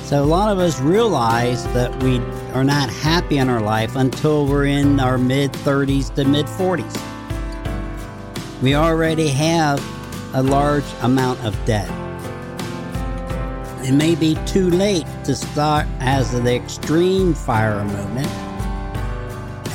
So, 0.07 0.23
a 0.23 0.25
lot 0.25 0.49
of 0.49 0.57
us 0.59 0.79
realize 0.79 1.65
that 1.73 2.01
we 2.01 2.19
are 2.53 2.63
not 2.63 2.89
happy 2.89 3.39
in 3.39 3.49
our 3.49 3.59
life 3.59 3.97
until 3.97 4.45
we're 4.45 4.67
in 4.67 5.01
our 5.01 5.17
mid 5.17 5.51
30s 5.51 6.15
to 6.15 6.23
mid 6.23 6.45
40s. 6.45 6.95
We 8.61 8.73
already 8.73 9.27
have 9.27 9.85
a 10.33 10.41
large 10.41 10.85
amount 11.01 11.43
of 11.43 11.53
debt. 11.65 11.89
It 13.85 13.91
may 13.91 14.15
be 14.15 14.35
too 14.45 14.69
late 14.69 15.05
to 15.25 15.35
start 15.35 15.87
as 15.99 16.31
the 16.31 16.55
extreme 16.55 17.33
fire 17.33 17.83
movement 17.83 18.46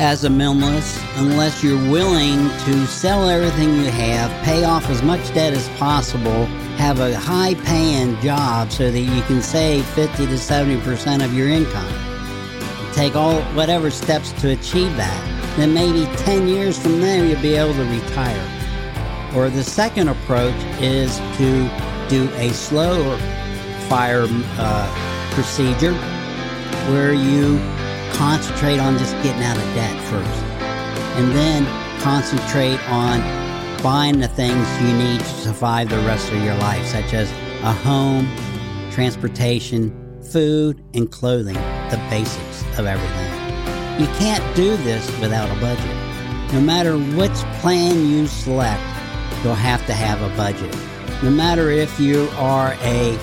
as 0.03 0.25
a 0.25 0.29
minimalist 0.29 1.01
unless 1.21 1.63
you're 1.63 1.79
willing 1.89 2.49
to 2.65 2.87
sell 2.89 3.29
everything 3.29 3.73
you 3.77 3.89
have, 3.89 4.29
pay 4.43 4.65
off 4.65 4.91
as 4.91 5.01
much 5.01 5.33
debt 5.33 5.53
as 5.53 5.69
possible, 5.79 6.45
have 6.77 6.99
a 6.99 7.17
high 7.17 7.55
paying 7.55 8.21
job 8.21 8.73
so 8.73 8.91
that 8.91 8.99
you 8.99 9.23
can 9.23 9.41
save 9.41 9.87
50 9.91 10.27
to 10.27 10.33
70% 10.33 11.25
of 11.25 11.33
your 11.33 11.49
income. 11.49 11.95
Take 12.93 13.15
all 13.15 13.41
whatever 13.55 13.93
steps 13.93 14.33
to 14.41 14.51
achieve 14.51 14.95
that. 14.97 15.57
Then 15.57 15.73
maybe 15.73 16.07
10 16.17 16.49
years 16.49 16.77
from 16.77 17.01
there 17.01 17.25
you'll 17.25 17.41
be 17.41 17.55
able 17.55 17.75
to 17.75 17.85
retire. 17.85 19.31
Or 19.37 19.51
the 19.51 19.63
second 19.63 20.09
approach 20.09 20.61
is 20.81 21.17
to 21.37 21.71
do 22.09 22.29
a 22.35 22.51
slower 22.51 23.17
fire 23.89 24.27
uh, 24.29 25.31
procedure 25.33 25.95
where 26.91 27.13
you 27.13 27.61
concentrate 28.15 28.79
on 28.79 28.99
just 28.99 29.15
getting 29.23 29.43
out 29.43 29.57
of 29.57 29.65
debt 29.75 30.01
first. 30.05 30.43
And 31.17 31.33
then 31.33 31.65
concentrate 32.01 32.81
on 32.89 33.21
buying 33.83 34.21
the 34.21 34.29
things 34.29 34.67
you 34.81 34.93
need 34.97 35.21
to 35.21 35.27
survive 35.27 35.89
the 35.89 35.99
rest 35.99 36.31
of 36.33 36.43
your 36.43 36.55
life, 36.57 36.85
such 36.87 37.15
as 37.15 37.31
a 37.63 37.73
home, 37.73 38.29
transportation, 38.91 39.91
food, 40.23 40.83
and 40.95 41.11
clothing, 41.11 41.55
the 41.55 42.01
basics 42.11 42.63
of 42.79 42.87
everything. 42.87 43.33
You 44.01 44.07
can't 44.19 44.57
do 44.57 44.77
this 44.79 45.07
without 45.21 45.55
a 45.55 45.61
budget. 45.61 45.85
No 46.53 46.61
matter 46.61 46.97
which 46.97 47.35
plan 47.61 48.09
you 48.09 48.27
select, 48.27 48.83
you'll 49.43 49.55
have 49.55 49.85
to 49.87 49.93
have 49.93 50.23
a 50.23 50.35
budget. 50.37 50.75
No 51.23 51.31
matter 51.31 51.71
if 51.71 52.01
you 52.01 52.29
are 52.37 52.75
a 52.81 53.19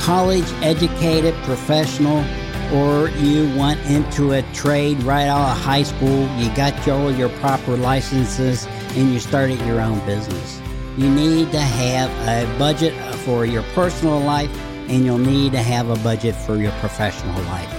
college 0.00 0.50
educated 0.62 1.34
professional 1.44 2.24
or 2.72 3.08
you 3.10 3.44
went 3.58 3.80
into 3.90 4.32
a 4.32 4.42
trade 4.52 5.02
right 5.02 5.26
out 5.26 5.56
of 5.56 5.62
high 5.62 5.82
school, 5.82 6.28
you 6.36 6.54
got 6.54 6.86
all 6.88 7.10
your 7.10 7.28
proper 7.40 7.76
licenses, 7.76 8.66
and 8.96 9.12
you 9.12 9.20
started 9.20 9.60
your 9.60 9.80
own 9.80 9.98
business. 10.06 10.60
You 10.96 11.10
need 11.10 11.52
to 11.52 11.60
have 11.60 12.10
a 12.28 12.58
budget 12.58 12.94
for 13.18 13.46
your 13.46 13.62
personal 13.74 14.20
life, 14.20 14.50
and 14.88 15.04
you'll 15.04 15.18
need 15.18 15.52
to 15.52 15.62
have 15.62 15.88
a 15.90 15.96
budget 16.02 16.34
for 16.34 16.56
your 16.56 16.72
professional 16.72 17.40
life, 17.44 17.72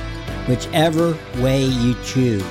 whichever 0.48 1.18
way 1.38 1.64
you 1.64 1.96
choose. 2.04 2.46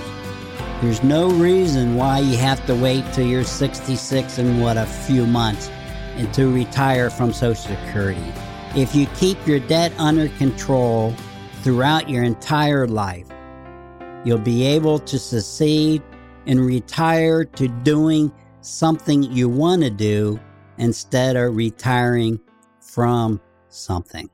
There's 0.80 1.02
no 1.02 1.30
reason 1.30 1.96
why 1.96 2.20
you 2.20 2.36
have 2.36 2.64
to 2.66 2.74
wait 2.74 3.04
till 3.12 3.26
you're 3.26 3.44
66 3.44 4.38
and 4.38 4.62
what 4.62 4.76
a 4.76 4.86
few 4.86 5.26
months 5.26 5.70
and 6.18 6.32
to 6.34 6.52
retire 6.52 7.10
from 7.10 7.32
Social 7.32 7.76
Security. 7.76 8.32
If 8.76 8.94
you 8.94 9.06
keep 9.16 9.44
your 9.46 9.60
debt 9.60 9.92
under 9.98 10.28
control, 10.30 11.14
throughout 11.62 12.08
your 12.08 12.24
entire 12.24 12.86
life. 12.86 13.26
You'll 14.24 14.38
be 14.38 14.64
able 14.64 14.98
to 15.00 15.18
succeed 15.18 16.02
and 16.46 16.64
retire 16.64 17.44
to 17.44 17.68
doing 17.68 18.32
something 18.60 19.22
you 19.22 19.48
want 19.48 19.82
to 19.82 19.90
do 19.90 20.40
instead 20.78 21.36
of 21.36 21.56
retiring 21.56 22.40
from 22.80 23.40
something. 23.68 24.28